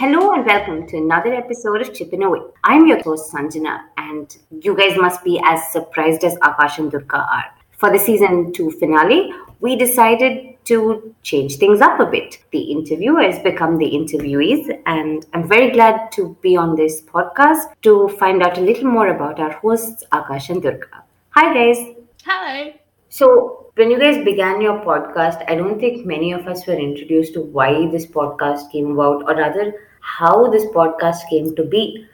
Hello 0.00 0.32
and 0.32 0.46
welcome 0.46 0.86
to 0.86 0.96
another 0.96 1.34
episode 1.34 1.82
of 1.82 1.92
Chipping 1.92 2.22
Away. 2.22 2.40
I'm 2.64 2.86
your 2.86 3.02
host 3.02 3.30
Sanjana, 3.34 3.80
and 3.98 4.34
you 4.50 4.74
guys 4.74 4.96
must 4.96 5.22
be 5.22 5.38
as 5.44 5.70
surprised 5.72 6.24
as 6.24 6.36
Akash 6.36 6.78
and 6.78 6.90
Durga 6.90 7.18
are. 7.18 7.44
For 7.72 7.92
the 7.92 7.98
season 7.98 8.50
two 8.54 8.70
finale, 8.70 9.30
we 9.60 9.76
decided 9.76 10.56
to 10.64 11.14
change 11.22 11.56
things 11.56 11.82
up 11.82 12.00
a 12.00 12.06
bit. 12.06 12.38
The 12.50 12.62
interviewers 12.62 13.40
become 13.40 13.76
the 13.76 13.90
interviewees, 13.90 14.74
and 14.86 15.26
I'm 15.34 15.46
very 15.46 15.70
glad 15.70 16.10
to 16.12 16.34
be 16.40 16.56
on 16.56 16.76
this 16.76 17.02
podcast 17.02 17.66
to 17.82 18.08
find 18.18 18.42
out 18.42 18.56
a 18.56 18.62
little 18.62 18.90
more 18.90 19.08
about 19.08 19.38
our 19.38 19.52
hosts, 19.52 20.02
Akash 20.12 20.48
and 20.48 20.62
Durga. 20.62 21.04
Hi, 21.32 21.52
guys. 21.52 21.94
Hi. 22.24 22.80
So, 23.10 23.70
when 23.74 23.90
you 23.90 23.98
guys 23.98 24.24
began 24.24 24.62
your 24.62 24.80
podcast, 24.80 25.44
I 25.46 25.56
don't 25.56 25.78
think 25.78 26.06
many 26.06 26.32
of 26.32 26.46
us 26.46 26.66
were 26.66 26.72
introduced 26.72 27.34
to 27.34 27.42
why 27.42 27.86
this 27.90 28.06
podcast 28.06 28.72
came 28.72 28.92
about, 28.92 29.24
or 29.24 29.36
rather, 29.36 29.74
how 30.00 30.50
this 30.50 30.64
podcast 30.66 31.28
came 31.28 31.54
to 31.56 31.64
be. 31.64 32.06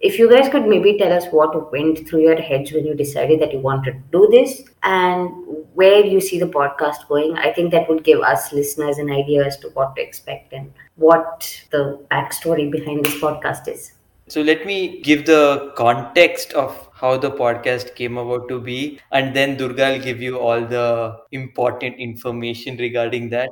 If 0.00 0.18
you 0.18 0.28
guys 0.28 0.48
could 0.48 0.66
maybe 0.66 0.98
tell 0.98 1.12
us 1.12 1.26
what 1.30 1.70
went 1.70 2.08
through 2.08 2.22
your 2.22 2.40
heads 2.40 2.72
when 2.72 2.84
you 2.84 2.94
decided 2.94 3.40
that 3.40 3.52
you 3.52 3.60
wanted 3.60 3.92
to 3.92 4.02
do 4.10 4.28
this 4.32 4.64
and 4.82 5.30
where 5.74 6.04
you 6.04 6.20
see 6.20 6.40
the 6.40 6.46
podcast 6.46 7.06
going, 7.08 7.36
I 7.38 7.52
think 7.52 7.70
that 7.70 7.88
would 7.88 8.02
give 8.02 8.20
us 8.20 8.52
listeners 8.52 8.98
an 8.98 9.10
idea 9.10 9.46
as 9.46 9.58
to 9.58 9.68
what 9.68 9.94
to 9.94 10.02
expect 10.02 10.52
and 10.52 10.72
what 10.96 11.66
the 11.70 12.04
backstory 12.10 12.68
behind 12.70 13.04
this 13.04 13.14
podcast 13.20 13.68
is. 13.68 13.92
So 14.28 14.40
let 14.40 14.66
me 14.66 15.00
give 15.02 15.26
the 15.26 15.72
context 15.76 16.52
of 16.54 16.88
how 16.94 17.16
the 17.16 17.30
podcast 17.30 17.94
came 17.94 18.18
about 18.18 18.48
to 18.48 18.60
be, 18.60 18.98
and 19.10 19.36
then 19.36 19.56
Durga 19.56 19.90
will 19.90 20.00
give 20.00 20.22
you 20.22 20.38
all 20.38 20.60
the 20.64 21.16
important 21.32 21.96
information 21.98 22.76
regarding 22.76 23.28
that. 23.30 23.50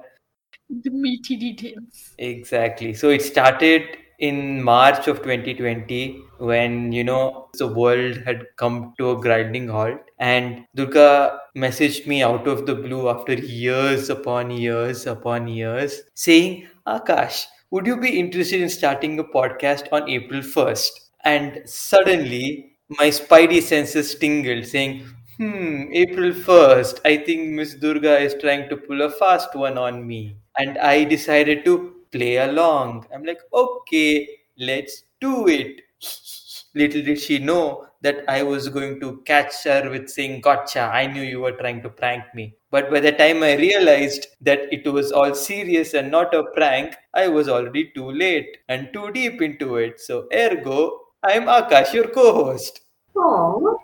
The 0.71 0.91
meaty 0.91 1.37
details. 1.37 2.15
Exactly. 2.19 2.95
So 2.95 3.11
it 3.11 3.23
started 3.23 3.97
in 4.21 4.63
March 4.63 5.09
of 5.09 5.23
2020 5.23 6.23
when 6.39 6.93
you 6.93 7.03
know 7.03 7.49
the 7.59 7.67
world 7.67 8.19
had 8.25 8.47
come 8.57 8.95
to 8.99 9.11
a 9.11 9.21
grinding 9.21 9.67
halt 9.67 9.99
and 10.19 10.65
Durga 10.77 11.41
messaged 11.57 12.07
me 12.07 12.23
out 12.23 12.47
of 12.47 12.67
the 12.67 12.75
blue 12.75 13.09
after 13.09 13.35
years 13.35 14.11
upon 14.11 14.51
years 14.51 15.07
upon 15.07 15.49
years 15.49 16.03
saying 16.15 16.69
Akash 16.87 17.47
would 17.71 17.87
you 17.87 17.97
be 17.97 18.19
interested 18.21 18.61
in 18.61 18.69
starting 18.69 19.19
a 19.19 19.25
podcast 19.25 19.89
on 19.91 20.09
April 20.09 20.43
1st 20.43 21.11
and 21.25 21.63
suddenly 21.65 22.77
my 22.91 23.09
spidey 23.09 23.63
senses 23.63 24.15
tingled 24.15 24.67
saying 24.67 25.05
hmm 25.39 25.85
April 25.95 26.33
1st 26.33 27.01
I 27.07 27.17
think 27.17 27.49
Miss 27.49 27.75
Durga 27.75 28.19
is 28.21 28.35
trying 28.41 28.69
to 28.69 28.77
pull 28.77 29.01
a 29.03 29.11
fast 29.11 29.55
one 29.57 29.79
on 29.79 30.07
me 30.07 30.37
and 30.59 30.79
I 30.79 31.05
decided 31.05 31.65
to 31.65 31.95
play 32.13 32.37
along. 32.39 33.07
I'm 33.15 33.25
like, 33.25 33.41
okay, 33.53 34.29
let's 34.59 35.05
do 35.21 35.49
it. 35.49 35.83
Little 36.75 37.03
did 37.03 37.19
she 37.21 37.39
know 37.39 37.87
that 38.03 38.25
I 38.29 38.43
was 38.43 38.69
going 38.69 39.01
to 39.01 39.19
catch 39.27 39.65
her 39.65 39.91
with 39.91 40.09
saying, 40.09 40.41
Gotcha, 40.41 40.81
I 40.93 41.07
knew 41.07 41.23
you 41.23 41.41
were 41.41 41.53
trying 41.53 41.83
to 41.83 41.89
prank 41.91 42.25
me. 42.35 42.55
But 42.71 42.91
by 42.91 43.01
the 43.01 43.13
time 43.13 43.43
I 43.43 43.57
realized 43.57 44.29
that 44.43 44.61
it 44.73 44.87
was 44.91 45.11
all 45.13 45.35
serious 45.35 45.95
and 45.95 46.11
not 46.11 46.33
a 46.35 46.45
prank, 46.55 46.95
I 47.13 47.29
was 47.29 47.49
already 47.49 47.91
too 47.95 48.11
late 48.11 48.57
and 48.69 48.89
too 48.93 49.11
deep 49.13 49.43
into 49.43 49.77
it. 49.77 50.01
So, 50.01 50.29
ergo, 50.33 50.99
I'm 51.23 51.45
Akash, 51.47 51.93
your 51.93 52.09
co 52.09 52.33
host. 52.33 52.81
Oh, 53.17 53.79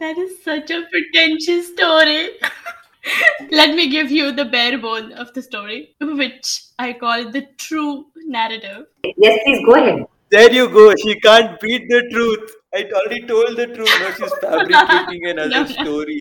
That 0.00 0.18
is 0.18 0.42
such 0.42 0.70
a 0.70 0.82
pretentious 0.90 1.68
story. 1.68 2.30
Let 3.50 3.74
me 3.74 3.88
give 3.90 4.10
you 4.10 4.32
the 4.32 4.44
bare 4.46 4.78
bone 4.78 5.12
of 5.12 5.32
the 5.34 5.42
story, 5.42 5.94
which 6.00 6.62
I 6.78 6.92
call 6.94 7.30
the 7.30 7.46
true 7.58 8.06
narrative. 8.26 8.86
yes, 9.16 9.38
please 9.44 9.64
go 9.66 9.74
ahead. 9.74 10.04
There 10.30 10.52
you 10.52 10.68
go. 10.68 10.94
She 10.96 11.20
can't 11.20 11.60
beat 11.60 11.88
the 11.88 12.02
truth. 12.10 12.52
I 12.74 12.84
already 12.92 13.26
told 13.26 13.56
the 13.56 13.66
truth. 13.66 13.92
Now 14.00 14.10
she's 14.12 14.32
fabricating 14.40 15.26
another 15.26 15.48
No, 15.50 15.62
no. 15.62 15.66
story. 15.66 16.20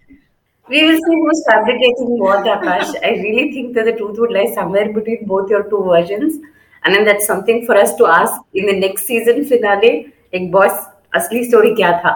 We 0.70 0.84
will 0.86 0.98
see 0.98 1.16
who's 1.22 1.44
fabricating 1.50 2.20
what, 2.20 2.46
Akash. 2.46 2.94
I 3.04 3.12
really 3.22 3.52
think 3.54 3.74
that 3.76 3.86
the 3.86 3.94
truth 3.94 4.18
would 4.20 4.32
lie 4.32 4.52
somewhere 4.54 4.92
between 4.94 5.26
both 5.26 5.50
your 5.50 5.64
two 5.64 5.84
versions. 5.84 6.36
And 6.84 6.94
then 6.94 7.06
that's 7.06 7.26
something 7.26 7.66
for 7.66 7.76
us 7.78 7.96
to 7.96 8.06
ask 8.08 8.34
in 8.54 8.66
the 8.66 8.74
next 8.80 9.06
season 9.06 9.46
finale. 9.46 10.14
Like, 10.34 10.52
boss, 10.52 10.86
asli 11.16 11.46
story 11.48 11.74
kya 11.76 12.02
tha? 12.04 12.16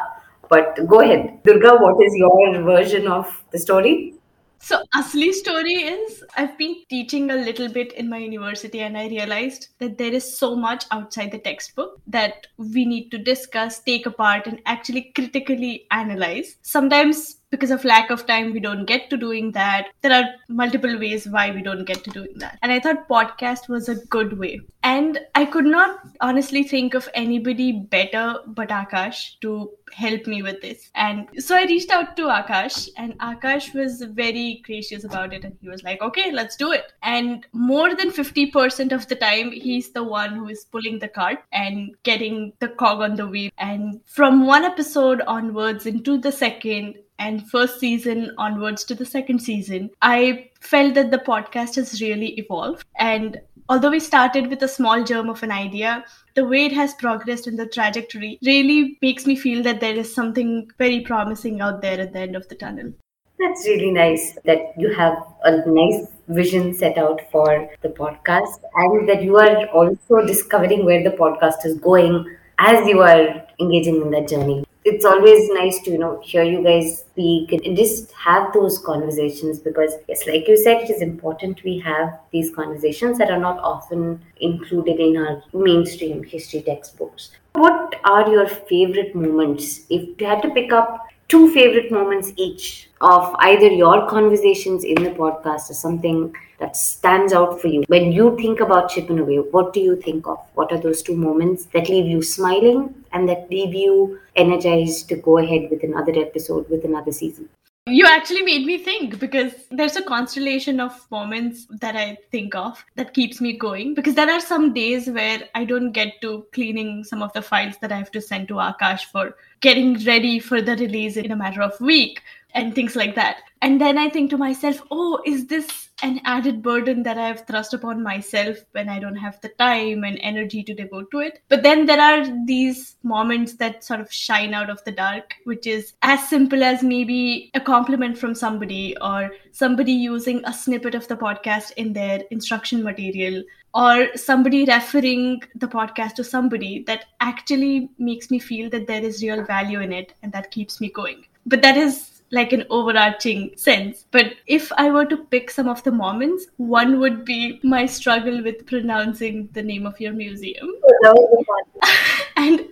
But 0.50 0.85
go 0.88 1.01
ahead. 1.01 1.39
Durga, 1.44 1.75
what 1.77 2.01
is 2.06 2.13
your 2.16 2.61
version 2.63 3.07
of 3.07 3.33
the 3.51 3.59
story? 3.59 4.13
So, 4.59 4.84
Asli 4.95 5.31
story 5.34 5.73
is 5.73 6.23
I've 6.35 6.57
been 6.57 6.84
teaching 6.90 7.31
a 7.31 7.35
little 7.35 7.69
bit 7.69 7.94
in 7.94 8.09
my 8.09 8.18
university, 8.18 8.81
and 8.81 8.97
I 8.97 9.07
realized 9.07 9.69
that 9.79 9.97
there 9.97 10.12
is 10.12 10.38
so 10.38 10.56
much 10.56 10.85
outside 10.91 11.31
the 11.31 11.40
textbook 11.40 12.01
that 12.07 12.47
we 12.57 12.85
need 12.85 13.09
to 13.12 13.18
discuss, 13.18 13.79
take 13.79 14.06
apart, 14.06 14.47
and 14.47 14.62
actually 14.66 15.12
critically 15.16 15.85
analyze. 15.91 16.57
Sometimes, 16.63 17.37
because 17.50 17.72
of 17.72 17.85
lack 17.85 18.09
of 18.09 18.25
time, 18.25 18.52
we 18.52 18.59
don't 18.59 18.85
get 18.85 19.09
to 19.09 19.18
doing 19.18 19.52
that. 19.53 19.88
There 20.02 20.12
are 20.12 20.25
multiple 20.50 20.97
ways 21.00 21.28
why 21.28 21.52
we 21.52 21.62
don't 21.62 21.85
get 21.85 22.03
to 22.03 22.09
doing 22.09 22.34
that. 22.38 22.59
And 22.62 22.72
I 22.72 22.80
thought 22.80 23.08
podcast 23.08 23.69
was 23.69 23.90
a 23.90 23.96
good 24.08 24.38
way. 24.38 24.59
And 24.84 25.19
I 25.35 25.46
could 25.46 25.66
not 25.66 26.00
honestly 26.22 26.63
think 26.63 26.94
of 26.94 27.09
anybody 27.13 27.72
better 27.72 28.36
but 28.47 28.69
Akash 28.69 29.40
to 29.41 29.72
help 29.94 30.28
me 30.28 30.41
with 30.41 30.62
this. 30.62 30.90
And 30.96 31.28
so 31.38 31.56
I 31.56 31.63
reached 31.63 31.91
out 31.91 32.16
to 32.18 32.24
Akash, 32.24 32.90
and 32.97 33.18
Akash 33.19 33.74
was 33.74 34.02
very 34.02 34.62
gracious 34.66 35.03
about 35.03 35.34
it. 35.34 35.44
And 35.44 35.57
he 35.62 35.69
was 35.69 35.84
like, 35.84 36.02
okay, 36.02 36.31
let's 36.31 36.56
do 36.56 36.72
it. 36.72 36.94
And 37.03 37.46
more 37.53 37.96
than 37.96 38.12
50% 38.12 38.91
of 38.91 39.07
the 39.07 39.16
time, 39.16 39.52
he's 39.52 39.91
the 39.91 40.03
one 40.03 40.36
who 40.36 40.47
is 40.47 40.66
pulling 40.66 41.00
the 41.00 41.07
cart 41.07 41.40
and 41.52 41.96
getting 42.03 42.53
the 42.59 42.69
cog 42.69 43.02
on 43.02 43.16
the 43.16 43.28
wheel. 43.28 43.52
And 43.57 44.02
from 44.06 44.46
one 44.46 44.63
episode 44.63 45.22
onwards 45.28 45.86
into 45.86 46.18
the 46.18 46.31
second, 46.31 46.96
and 47.19 47.50
first 47.50 47.79
season 47.79 48.31
onwards 48.38 48.83
to 48.85 48.95
the 48.95 49.05
second 49.05 49.39
season, 49.39 49.89
I 50.01 50.50
felt 50.61 50.94
that 50.95 51.11
the 51.11 51.19
podcast 51.19 51.75
has 51.75 52.01
really 52.01 52.33
evolved. 52.39 52.85
And 52.97 53.39
although 53.69 53.91
we 53.91 54.00
started 54.00 54.47
with 54.47 54.61
a 54.63 54.67
small 54.67 55.03
germ 55.03 55.29
of 55.29 55.44
an 55.44 55.51
idea, 55.51 56.06
the 56.35 56.45
way 56.45 56.66
it 56.66 56.73
has 56.73 56.94
progressed 56.94 57.47
and 57.47 57.57
the 57.57 57.67
trajectory 57.67 58.38
really 58.45 58.97
makes 59.01 59.25
me 59.25 59.35
feel 59.35 59.63
that 59.63 59.79
there 59.79 59.95
is 59.95 60.13
something 60.13 60.69
very 60.77 61.01
promising 61.01 61.61
out 61.61 61.81
there 61.81 62.00
at 62.00 62.13
the 62.13 62.19
end 62.19 62.35
of 62.35 62.47
the 62.47 62.56
tunnel. 62.56 62.94
That's 63.39 63.67
really 63.67 63.91
nice 63.91 64.35
that 64.45 64.73
you 64.77 64.94
have 64.95 65.16
a 65.44 65.63
nice 65.69 66.07
vision 66.27 66.73
set 66.73 66.97
out 66.97 67.22
for 67.31 67.69
the 67.81 67.89
podcast 67.89 68.63
and 68.75 69.07
that 69.07 69.22
you 69.22 69.38
are 69.38 69.67
also 69.67 70.25
discovering 70.25 70.85
where 70.85 71.03
the 71.03 71.16
podcast 71.16 71.63
is 71.63 71.77
going 71.79 72.35
as 72.57 72.88
you 72.88 73.01
are 73.01 73.45
engaging 73.59 74.01
in 74.01 74.09
that 74.11 74.27
journey. 74.27 74.66
It's 74.90 75.03
always 75.03 75.50
nice 75.50 75.81
to, 75.81 75.92
you 75.92 75.98
know, 75.98 76.22
hear 76.24 76.44
you 76.44 76.64
guys 76.64 77.00
speak 77.00 77.52
and 77.52 77.75
just 77.75 78.12
have 78.14 78.53
those 78.53 78.80
conversations 78.80 79.59
because, 79.59 79.96
yes, 80.08 80.25
like 80.25 80.48
you 80.48 80.56
said, 80.56 80.84
it 80.84 80.90
is 80.90 81.02
important 81.02 81.62
we 81.66 81.78
have 81.80 82.18
these 82.31 82.56
conversations 82.56 83.18
that 83.18 83.30
are 83.30 83.40
not 83.40 83.59
often 83.59 84.22
included 84.40 85.02
in 85.02 85.18
our 85.18 85.44
mainstream 85.53 86.24
history 86.24 86.62
textbooks. 86.62 87.31
What 87.53 88.00
are 88.06 88.30
your 88.30 88.48
favorite 88.48 89.14
moments? 89.14 89.81
If 89.90 90.22
you 90.22 90.25
had 90.25 90.42
to 90.44 90.52
pick 90.52 90.72
up 90.72 91.06
two 91.28 91.52
favorite 91.52 91.92
moments 91.92 92.31
each 92.38 92.90
of 93.02 93.36
either 93.40 93.68
your 93.68 94.08
conversations 94.08 94.86
in 94.86 95.04
the 95.04 95.09
podcast 95.09 95.69
or 95.69 95.74
something 95.74 96.34
that 96.59 96.75
stands 96.75 97.34
out 97.34 97.59
for 97.62 97.68
you 97.68 97.84
when 97.88 98.12
you 98.12 98.35
think 98.38 98.59
about 98.59 98.90
chipping 98.90 99.19
away 99.19 99.38
what 99.38 99.73
do 99.73 99.79
you 99.79 99.95
think 99.95 100.28
of 100.28 100.40
what 100.56 100.72
are 100.72 100.79
those 100.79 101.01
two 101.01 101.16
moments 101.16 101.66
that 101.73 101.90
leave 101.90 102.06
you 102.06 102.22
smiling 102.22 102.94
and 103.13 103.29
that 103.29 103.50
leave 103.50 103.73
you 103.73 104.19
energized 104.35 105.07
to 105.09 105.16
go 105.16 105.38
ahead 105.38 105.69
with 105.69 105.83
another 105.83 106.13
episode 106.19 106.69
with 106.69 106.83
another 106.83 107.12
season 107.12 107.50
You 107.89 108.06
actually 108.06 108.42
made 108.42 108.65
me 108.65 108.77
think 108.77 109.18
because 109.18 109.54
there's 109.71 109.95
a 109.95 110.01
constellation 110.04 110.81
of 110.81 111.09
moments 111.09 111.68
that 111.83 111.95
I 111.95 112.18
think 112.31 112.54
of 112.54 112.83
that 112.95 113.13
keeps 113.13 113.39
me 113.39 113.54
going. 113.57 113.94
Because 113.94 114.13
there 114.15 114.30
are 114.30 114.42
some 114.42 114.74
days 114.74 115.07
where 115.07 115.39
I 115.56 115.63
don't 115.63 115.94
get 115.94 116.19
to 116.21 116.45
cleaning 116.51 117.06
some 117.06 117.24
of 117.24 117.31
the 117.31 117.42
files 117.42 117.77
that 117.80 117.94
I 117.94 117.98
have 117.98 118.12
to 118.12 118.21
send 118.21 118.50
to 118.50 118.56
Akash 118.56 119.06
for 119.06 119.38
getting 119.62 120.04
ready 120.04 120.38
for 120.39 120.62
the 120.62 120.75
release 120.75 121.15
in 121.15 121.31
a 121.31 121.38
matter 121.38 121.62
of 121.62 121.80
week 121.80 122.21
and 122.54 122.75
things 122.75 122.98
like 122.98 123.15
that. 123.15 123.38
And 123.62 123.80
then 123.80 123.98
I 123.98 124.09
think 124.09 124.31
to 124.31 124.38
myself, 124.38 124.81
oh, 124.92 125.21
is 125.25 125.48
this 125.48 125.87
an 126.01 126.21
added 126.25 126.61
burden 126.61 127.03
that 127.03 127.17
I've 127.17 127.45
thrust 127.47 127.73
upon 127.73 128.03
myself 128.03 128.57
when 128.71 128.89
I 128.89 128.99
don't 128.99 129.15
have 129.15 129.39
the 129.41 129.49
time 129.49 130.03
and 130.03 130.19
energy 130.21 130.63
to 130.63 130.73
devote 130.73 131.09
to 131.11 131.19
it? 131.19 131.39
But 131.49 131.63
then 131.63 131.85
there 131.85 131.99
are 131.99 132.25
these 132.45 132.97
moments 133.03 133.55
that 133.55 133.83
sort 133.83 133.99
of 133.99 134.11
shine 134.11 134.53
out 134.53 134.69
of 134.69 134.83
the 134.83 134.91
dark, 134.91 135.35
which 135.45 135.65
is 135.65 135.94
as 136.01 136.27
simple 136.29 136.63
as 136.63 136.83
maybe 136.83 137.51
a 137.53 137.59
compliment 137.59 138.17
from 138.17 138.35
somebody 138.35 138.95
or 139.01 139.31
somebody 139.51 139.94
using 139.94 140.44
a 140.45 140.53
snippet 140.53 140.95
of 140.95 141.07
the 141.07 141.17
podcast 141.17 141.71
in 141.77 141.94
their 141.94 142.21
instruction 142.31 142.83
material 142.83 143.44
or 143.73 144.07
somebody 144.15 144.65
referring 144.65 145.41
the 145.55 145.67
podcast 145.67 146.15
to 146.15 146.23
somebody 146.23 146.83
that 146.88 147.05
actually 147.19 147.89
makes 147.99 148.31
me 148.31 148.39
feel 148.39 148.69
that 148.69 148.88
there 148.88 149.03
is 149.03 149.21
real 149.21 149.44
value 149.44 149.81
in 149.81 149.94
it 149.94 150.13
and 150.23 150.31
that 150.31 150.49
keeps 150.51 150.81
me 150.81 150.89
going. 150.89 151.25
But 151.45 151.61
that 151.61 151.77
is 151.77 152.17
like 152.31 152.53
an 152.53 152.65
overarching 152.69 153.51
sense. 153.56 154.06
But 154.12 154.33
if 154.47 154.71
I 154.74 154.91
were 154.91 155.06
to 155.06 155.18
pick 155.18 155.50
some 155.50 155.68
of 155.68 155.83
the 155.83 155.91
moments, 155.91 156.47
one 156.57 157.00
would 157.00 157.25
be 157.25 157.59
my 157.63 157.85
struggle 157.85 158.44
with 158.44 158.65
pronouncing 158.65 159.50
the 159.53 159.63
name 159.63 159.85
of 159.85 160.00
your 160.00 160.13
museum. 160.13 160.68
That 161.01 161.13
was 161.13 161.29
the 161.31 161.45
part. 161.45 161.97
and 162.35 162.68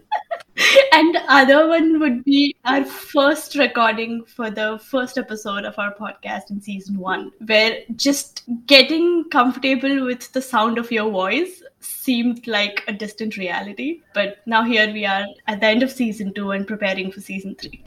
and 0.92 1.18
other 1.28 1.68
one 1.68 2.00
would 2.00 2.24
be 2.24 2.56
our 2.64 2.86
first 2.86 3.56
recording 3.56 4.24
for 4.26 4.50
the 4.50 4.80
first 4.80 5.18
episode 5.18 5.66
of 5.66 5.78
our 5.78 5.94
podcast 5.94 6.50
in 6.50 6.62
season 6.62 6.98
one, 6.98 7.32
where 7.46 7.80
just 7.96 8.44
getting 8.66 9.26
comfortable 9.30 10.06
with 10.06 10.32
the 10.32 10.42
sound 10.42 10.78
of 10.78 10.92
your 10.92 11.12
voice 11.12 11.62
seemed 11.82 12.48
like 12.48 12.84
a 12.88 12.94
distant 12.94 13.38
reality. 13.38 14.02
But 14.14 14.38
now 14.46 14.64
here 14.64 14.92
we 14.92 15.06
are 15.06 15.26
at 15.48 15.60
the 15.60 15.68
end 15.68 15.84
of 15.84 15.92
season 15.92 16.34
two 16.34 16.52
and 16.52 16.68
preparing 16.68 17.12
for 17.12 17.22
season 17.22 17.56
three. 17.56 17.85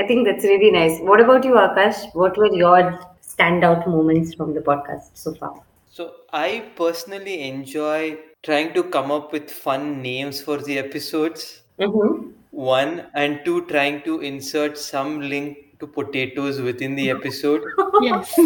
I 0.00 0.06
think 0.06 0.26
that's 0.26 0.44
really 0.44 0.70
nice. 0.70 0.98
What 1.00 1.20
about 1.20 1.44
you, 1.44 1.52
Akash? 1.52 2.14
What 2.14 2.38
were 2.38 2.50
your 2.50 2.98
standout 3.22 3.86
moments 3.86 4.32
from 4.32 4.54
the 4.54 4.60
podcast 4.60 5.10
so 5.12 5.34
far? 5.34 5.62
So 5.90 6.12
I 6.32 6.70
personally 6.74 7.42
enjoy 7.42 8.18
trying 8.42 8.72
to 8.72 8.84
come 8.84 9.10
up 9.10 9.30
with 9.30 9.50
fun 9.50 10.00
names 10.00 10.40
for 10.40 10.56
the 10.56 10.78
episodes. 10.78 11.62
Mm-hmm. 11.78 12.30
One 12.50 13.08
and 13.14 13.40
two, 13.44 13.66
trying 13.66 14.00
to 14.04 14.20
insert 14.20 14.78
some 14.78 15.20
link 15.20 15.78
to 15.80 15.86
potatoes 15.86 16.62
within 16.62 16.94
the 16.94 17.10
episode. 17.10 17.62
Yes. 18.00 18.40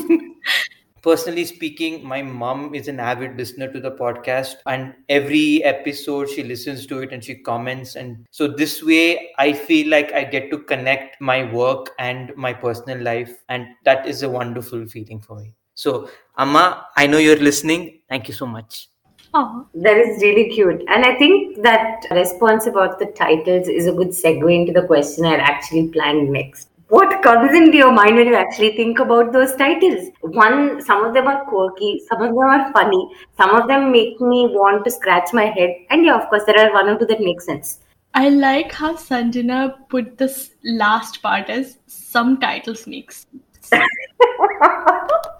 Personally 1.05 1.45
speaking, 1.45 2.03
my 2.03 2.23
mom 2.23 2.75
is 2.75 2.89
an 2.89 2.99
avid 2.99 3.37
listener 3.37 3.71
to 3.71 3.79
the 3.79 3.91
podcast, 3.91 4.55
and 4.65 4.95
every 5.11 5.63
episode 5.63 6.31
she 6.31 6.43
listens 6.43 6.87
to 6.87 7.01
it 7.01 7.13
and 7.13 7.23
she 7.23 7.35
comments. 7.35 7.95
And 7.95 8.27
so, 8.31 8.49
this 8.49 8.83
way, 8.83 9.31
I 9.37 9.53
feel 9.53 9.91
like 9.91 10.15
I 10.15 10.25
get 10.25 10.51
to 10.51 10.61
connect 10.61 11.21
my 11.21 11.45
work 11.53 11.91
and 11.99 12.35
my 12.37 12.55
personal 12.55 13.03
life, 13.03 13.45
and 13.51 13.67
that 13.85 14.09
is 14.09 14.23
a 14.23 14.31
wonderful 14.31 14.87
feeling 14.87 15.21
for 15.21 15.37
me. 15.37 15.53
So, 15.75 16.09
Amma, 16.39 16.87
I 16.97 17.07
know 17.07 17.19
you're 17.19 17.37
listening. 17.37 18.01
Thank 18.09 18.27
you 18.29 18.33
so 18.33 18.47
much. 18.47 18.89
Oh, 19.35 19.69
That 19.75 19.99
is 19.99 20.23
really 20.23 20.49
cute. 20.49 20.85
And 20.89 21.05
I 21.05 21.17
think 21.17 21.63
that 21.65 22.07
response 22.13 22.67
about 22.67 22.99
the 22.99 23.07
titles 23.07 23.69
is 23.69 23.87
a 23.87 23.93
good 23.93 24.09
segue 24.09 24.55
into 24.55 24.73
the 24.73 24.87
question 24.87 25.27
I 25.27 25.35
actually 25.35 25.89
planned 25.89 26.31
next. 26.31 26.71
What 26.95 27.23
comes 27.23 27.53
into 27.53 27.77
your 27.77 27.91
mind 27.91 28.15
when 28.15 28.29
you 28.29 28.37
actually 28.37 28.77
think 28.77 29.01
about 29.01 29.33
those 29.33 29.57
titles? 29.57 30.11
One, 30.21 30.81
some 30.81 31.05
of 31.05 31.13
them 31.13 31.27
are 31.27 31.45
quirky, 31.47 32.01
some 32.09 32.23
of 32.23 32.29
them 32.29 32.39
are 32.39 32.73
funny, 32.73 33.11
some 33.37 33.51
of 33.51 33.67
them 33.67 33.91
make 33.91 34.21
me 34.21 34.47
want 34.53 34.85
to 34.85 34.93
scratch 34.93 35.33
my 35.33 35.47
head. 35.47 35.71
And 35.91 36.05
yeah, 36.05 36.17
of 36.17 36.29
course, 36.29 36.45
there 36.47 36.57
are 36.57 36.73
one 36.73 36.89
or 36.89 36.97
two 36.97 37.07
that 37.07 37.19
make 37.19 37.41
sense. 37.41 37.81
I 38.15 38.29
like 38.29 38.71
how 38.71 38.95
Sanjana 38.95 39.75
put 39.89 40.19
this 40.19 40.53
last 40.63 41.21
part 41.21 41.51
as 41.51 41.79
some 41.89 42.39
titles 42.39 42.87
makes. 42.87 43.27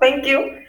Thank 0.01 0.27
you. 0.27 0.61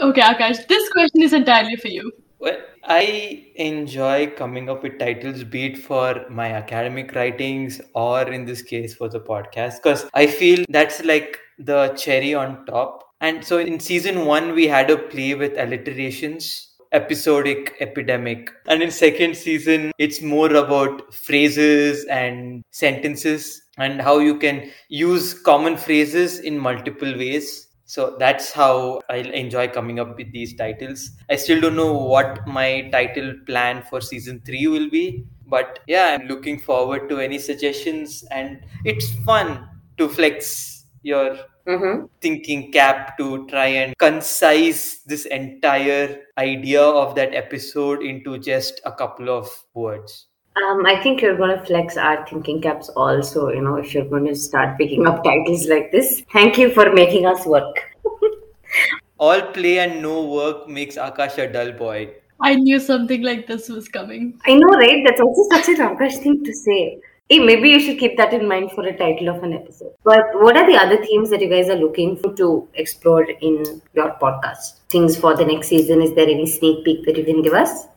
Okay, 0.00 0.20
Akash, 0.20 0.68
this 0.68 0.88
question 0.92 1.22
is 1.22 1.32
entirely 1.32 1.74
for 1.74 1.88
you. 1.88 2.12
Well, 2.38 2.58
I 2.84 3.46
enjoy 3.54 4.28
coming 4.36 4.68
up 4.68 4.82
with 4.82 4.98
titles, 4.98 5.42
be 5.42 5.66
it 5.66 5.78
for 5.78 6.26
my 6.28 6.52
academic 6.52 7.14
writings 7.14 7.80
or 7.94 8.22
in 8.30 8.44
this 8.44 8.62
case 8.62 8.94
for 8.94 9.08
the 9.08 9.20
podcast, 9.20 9.82
because 9.82 10.06
I 10.12 10.26
feel 10.26 10.64
that's 10.68 11.02
like 11.02 11.38
the 11.58 11.88
cherry 11.96 12.34
on 12.34 12.66
top. 12.66 13.04
And 13.20 13.42
so 13.44 13.58
in 13.58 13.80
season 13.80 14.26
one, 14.26 14.52
we 14.52 14.66
had 14.68 14.90
a 14.90 14.98
play 14.98 15.34
with 15.34 15.56
alliterations, 15.56 16.74
episodic, 16.92 17.74
epidemic. 17.80 18.50
And 18.66 18.82
in 18.82 18.90
second 18.90 19.36
season, 19.36 19.92
it's 19.98 20.20
more 20.20 20.54
about 20.54 21.14
phrases 21.14 22.04
and 22.04 22.62
sentences 22.70 23.62
and 23.78 24.00
how 24.00 24.18
you 24.18 24.38
can 24.38 24.70
use 24.88 25.32
common 25.32 25.78
phrases 25.78 26.40
in 26.40 26.58
multiple 26.58 27.16
ways. 27.16 27.65
So 27.86 28.16
that's 28.18 28.52
how 28.52 29.00
I 29.08 29.16
enjoy 29.18 29.68
coming 29.68 30.00
up 30.00 30.16
with 30.18 30.32
these 30.32 30.54
titles. 30.54 31.10
I 31.30 31.36
still 31.36 31.60
don't 31.60 31.76
know 31.76 31.92
what 31.94 32.46
my 32.46 32.88
title 32.90 33.34
plan 33.46 33.82
for 33.82 34.00
season 34.00 34.42
three 34.44 34.66
will 34.66 34.90
be, 34.90 35.24
but 35.46 35.78
yeah, 35.86 36.16
I'm 36.18 36.26
looking 36.26 36.58
forward 36.58 37.08
to 37.08 37.20
any 37.20 37.38
suggestions, 37.38 38.24
and 38.30 38.60
it's 38.84 39.10
fun 39.24 39.68
to 39.98 40.08
flex 40.08 40.84
your 41.02 41.38
Mm-hmm. 41.66 42.06
thinking 42.20 42.70
cap 42.70 43.18
to 43.18 43.44
try 43.48 43.66
and 43.66 43.98
concise 43.98 45.02
this 45.02 45.24
entire 45.26 46.22
idea 46.38 46.80
of 46.80 47.16
that 47.16 47.34
episode 47.34 48.04
into 48.04 48.38
just 48.38 48.80
a 48.84 48.92
couple 48.92 49.28
of 49.28 49.50
words. 49.74 50.28
Um, 50.56 50.86
I 50.86 51.02
think 51.02 51.20
you're 51.20 51.36
going 51.36 51.56
to 51.56 51.62
flex 51.66 51.98
our 51.98 52.26
thinking 52.26 52.62
caps 52.62 52.88
also, 52.90 53.50
you 53.50 53.60
know, 53.60 53.76
if 53.76 53.92
you're 53.92 54.06
going 54.06 54.26
to 54.26 54.34
start 54.34 54.78
picking 54.78 55.06
up 55.06 55.22
titles 55.22 55.66
like 55.68 55.92
this. 55.92 56.22
Thank 56.32 56.56
you 56.56 56.70
for 56.70 56.92
making 56.92 57.26
us 57.26 57.44
work. 57.44 57.76
All 59.18 59.42
play 59.52 59.80
and 59.80 60.00
no 60.00 60.24
work 60.24 60.66
makes 60.68 60.96
Akash 60.96 61.36
a 61.36 61.52
dull 61.52 61.72
boy. 61.72 62.10
I 62.40 62.54
knew 62.54 62.80
something 62.80 63.22
like 63.22 63.46
this 63.46 63.68
was 63.68 63.88
coming. 63.88 64.40
I 64.46 64.54
know, 64.54 64.68
right? 64.78 65.02
That's 65.06 65.20
also 65.20 65.42
such 65.50 65.78
a 65.78 65.82
Akash 65.82 66.22
thing 66.22 66.42
to 66.44 66.52
say. 66.54 67.00
Hey, 67.28 67.40
maybe 67.40 67.70
you 67.70 67.80
should 67.80 67.98
keep 67.98 68.16
that 68.18 68.32
in 68.32 68.48
mind 68.48 68.70
for 68.72 68.86
a 68.86 68.96
title 68.96 69.28
of 69.28 69.42
an 69.42 69.52
episode. 69.52 69.92
But 70.04 70.24
what 70.34 70.56
are 70.56 70.66
the 70.70 70.78
other 70.78 71.04
themes 71.04 71.28
that 71.30 71.40
you 71.40 71.48
guys 71.50 71.68
are 71.68 71.76
looking 71.76 72.16
for 72.16 72.32
to 72.36 72.68
explore 72.74 73.24
in 73.24 73.82
your 73.94 74.16
podcast? 74.22 74.80
Things 74.90 75.18
for 75.18 75.36
the 75.36 75.44
next 75.44 75.68
season? 75.68 76.00
Is 76.00 76.14
there 76.14 76.28
any 76.28 76.46
sneak 76.46 76.84
peek 76.84 77.04
that 77.04 77.16
you 77.16 77.24
can 77.24 77.42
give 77.42 77.52
us? 77.52 77.88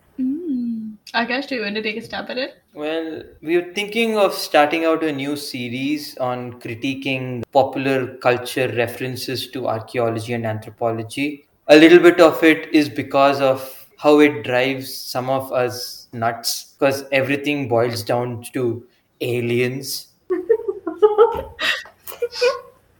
Akash, 1.15 1.47
do 1.47 1.55
you 1.55 1.61
want 1.61 1.75
to 1.75 1.81
take 1.81 1.97
a 1.97 2.01
stab 2.01 2.29
at 2.29 2.37
it? 2.37 2.61
Well, 2.73 3.23
we 3.41 3.55
are 3.55 3.73
thinking 3.73 4.17
of 4.17 4.33
starting 4.33 4.85
out 4.85 5.03
a 5.03 5.11
new 5.11 5.35
series 5.35 6.15
on 6.17 6.59
critiquing 6.59 7.43
popular 7.51 8.15
culture 8.17 8.71
references 8.77 9.49
to 9.51 9.67
archaeology 9.67 10.33
and 10.33 10.45
anthropology. 10.45 11.47
A 11.67 11.75
little 11.75 11.99
bit 11.99 12.19
of 12.19 12.43
it 12.43 12.71
is 12.73 12.89
because 12.89 13.41
of 13.41 13.87
how 13.97 14.19
it 14.19 14.43
drives 14.43 14.93
some 14.93 15.29
of 15.31 15.51
us 15.51 16.07
nuts, 16.13 16.75
because 16.77 17.03
everything 17.11 17.67
boils 17.67 18.03
down 18.03 18.43
to 18.53 18.85
aliens. 19.19 20.09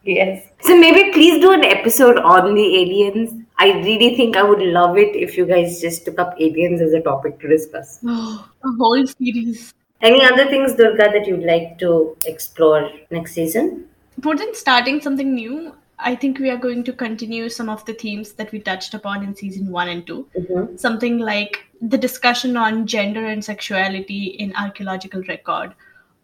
Yes. 0.03 0.47
So 0.61 0.75
maybe 0.79 1.11
please 1.11 1.39
do 1.39 1.51
an 1.51 1.63
episode 1.63 2.17
on 2.17 2.55
the 2.55 2.81
aliens. 2.81 3.31
I 3.59 3.71
really 3.73 4.15
think 4.15 4.37
I 4.37 4.43
would 4.43 4.61
love 4.61 4.97
it 4.97 5.15
if 5.15 5.35
you 5.37 5.45
guys 5.45 5.81
just 5.81 6.05
took 6.05 6.17
up 6.17 6.33
aliens 6.39 6.81
as 6.81 6.93
a 6.93 7.01
topic 7.01 7.39
to 7.41 7.47
discuss. 7.49 7.99
Oh, 8.05 8.49
a 8.63 8.71
whole 8.77 9.05
series. 9.05 9.73
Any 10.01 10.23
other 10.23 10.45
things, 10.45 10.75
Durga, 10.75 11.09
that 11.11 11.27
you'd 11.27 11.43
like 11.43 11.77
to 11.79 12.15
explore 12.25 12.89
next 13.11 13.33
season? 13.33 13.85
More 14.23 14.37
than 14.37 14.55
starting 14.55 15.01
something 15.01 15.35
new, 15.35 15.75
I 15.97 16.15
think 16.15 16.39
we 16.39 16.49
are 16.49 16.57
going 16.57 16.85
to 16.85 16.93
continue 16.93 17.49
some 17.49 17.67
of 17.67 17.83
the 17.83 17.93
themes 17.93 18.31
that 18.33 18.53
we 18.53 18.59
touched 18.59 18.93
upon 18.93 19.23
in 19.23 19.35
season 19.35 19.69
one 19.69 19.89
and 19.89 20.07
2 20.07 20.27
Mm-hmm. 20.37 20.77
Something 20.77 21.19
like 21.19 21.65
the 21.81 21.97
discussion 21.97 22.55
on 22.55 22.87
gender 22.87 23.25
and 23.25 23.43
sexuality 23.43 24.25
in 24.39 24.55
archaeological 24.55 25.21
record, 25.23 25.73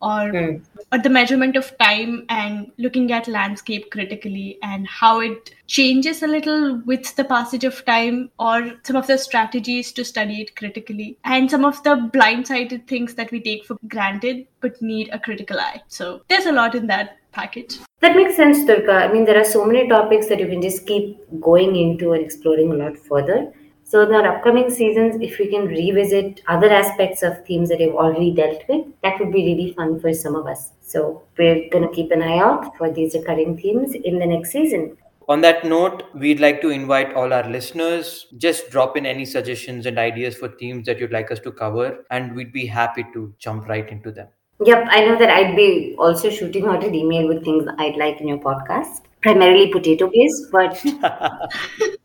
or, 0.10 0.24
Hmm. 0.32 0.56
or 0.92 1.00
the 1.06 1.12
measurement 1.18 1.56
of 1.60 1.70
time 1.80 2.14
and 2.30 2.72
looking 2.86 3.12
at 3.18 3.28
landscape 3.36 3.90
critically 3.96 4.60
and 4.72 4.88
how 4.88 5.14
it 5.20 5.52
changes 5.76 6.22
a 6.28 6.28
little 6.28 6.82
with 6.92 7.16
the 7.16 7.24
passage 7.24 7.64
of 7.70 7.84
time, 7.86 8.30
or 8.40 8.74
some 8.84 8.96
of 9.02 9.08
the 9.08 9.18
strategies 9.18 9.92
to 10.00 10.06
study 10.06 10.42
it 10.42 10.56
critically, 10.56 11.18
and 11.24 11.50
some 11.50 11.66
of 11.66 11.82
the 11.90 11.96
blindsided 12.14 12.88
things 12.94 13.16
that 13.16 13.32
we 13.32 13.42
take 13.50 13.66
for 13.66 13.78
granted 13.98 14.46
but 14.62 14.82
need 14.82 15.10
a 15.12 15.20
critical 15.20 15.60
eye. 15.60 15.82
So 15.88 16.22
there's 16.28 16.46
a 16.46 16.52
lot 16.62 16.76
in 16.76 16.88
that 16.88 17.18
package. 17.32 17.78
That 18.02 18.16
makes 18.16 18.36
sense, 18.36 18.64
Durga. 18.66 18.94
I 18.94 19.12
mean, 19.12 19.26
there 19.26 19.40
are 19.40 19.52
so 19.58 19.66
many 19.66 19.88
topics 19.90 20.28
that 20.28 20.40
you 20.40 20.48
can 20.48 20.62
just 20.62 20.86
keep 20.86 21.18
going 21.42 21.76
into 21.76 22.14
and 22.14 22.24
exploring 22.24 22.72
a 22.72 22.76
lot 22.76 22.98
further. 22.98 23.52
So, 23.88 24.02
in 24.02 24.16
our 24.16 24.26
upcoming 24.28 24.72
seasons, 24.72 25.16
if 25.22 25.38
we 25.38 25.48
can 25.48 25.68
revisit 25.68 26.42
other 26.48 26.72
aspects 26.72 27.22
of 27.22 27.46
themes 27.46 27.70
that 27.70 27.80
you've 27.80 27.94
already 27.94 28.34
dealt 28.34 28.64
with, 28.68 28.88
that 29.04 29.20
would 29.20 29.32
be 29.32 29.46
really 29.46 29.74
fun 29.74 30.00
for 30.00 30.12
some 30.12 30.36
of 30.36 30.48
us. 30.48 30.72
So, 30.82 31.22
we're 31.38 31.70
going 31.70 31.88
to 31.88 31.94
keep 31.94 32.10
an 32.10 32.24
eye 32.24 32.40
out 32.40 32.76
for 32.78 32.92
these 32.92 33.14
recurring 33.14 33.58
themes 33.58 33.94
in 33.94 34.18
the 34.18 34.26
next 34.26 34.52
season. 34.52 34.98
On 35.30 35.42
that 35.42 35.64
note, 35.64 36.02
we'd 36.16 36.40
like 36.40 36.62
to 36.62 36.72
invite 36.72 37.14
all 37.14 37.32
our 37.32 37.48
listeners. 37.48 38.26
Just 38.40 38.72
drop 38.72 38.98
in 38.98 39.06
any 39.06 39.24
suggestions 39.24 39.86
and 39.86 40.00
ideas 40.00 40.36
for 40.36 40.48
themes 40.48 40.88
that 40.88 41.00
you'd 41.00 41.14
like 41.14 41.32
us 41.32 41.40
to 41.42 41.52
cover, 41.52 42.04
and 42.10 42.36
we'd 42.36 42.52
be 42.52 42.66
happy 42.66 43.06
to 43.14 43.36
jump 43.38 43.68
right 43.68 43.88
into 43.88 44.12
them. 44.12 44.30
Yep, 44.64 44.88
I 44.90 45.06
know 45.06 45.20
that 45.20 45.30
I'd 45.30 45.56
be 45.56 45.96
also 46.00 46.32
shooting 46.32 46.66
out 46.66 46.84
an 46.84 46.96
email 46.96 47.28
with 47.28 47.44
things 47.44 47.68
I'd 47.78 47.98
like 47.98 48.20
in 48.20 48.30
your 48.30 48.40
podcast, 48.40 49.02
primarily 49.22 49.72
potato 49.72 50.10
based, 50.12 50.52
but 50.52 50.84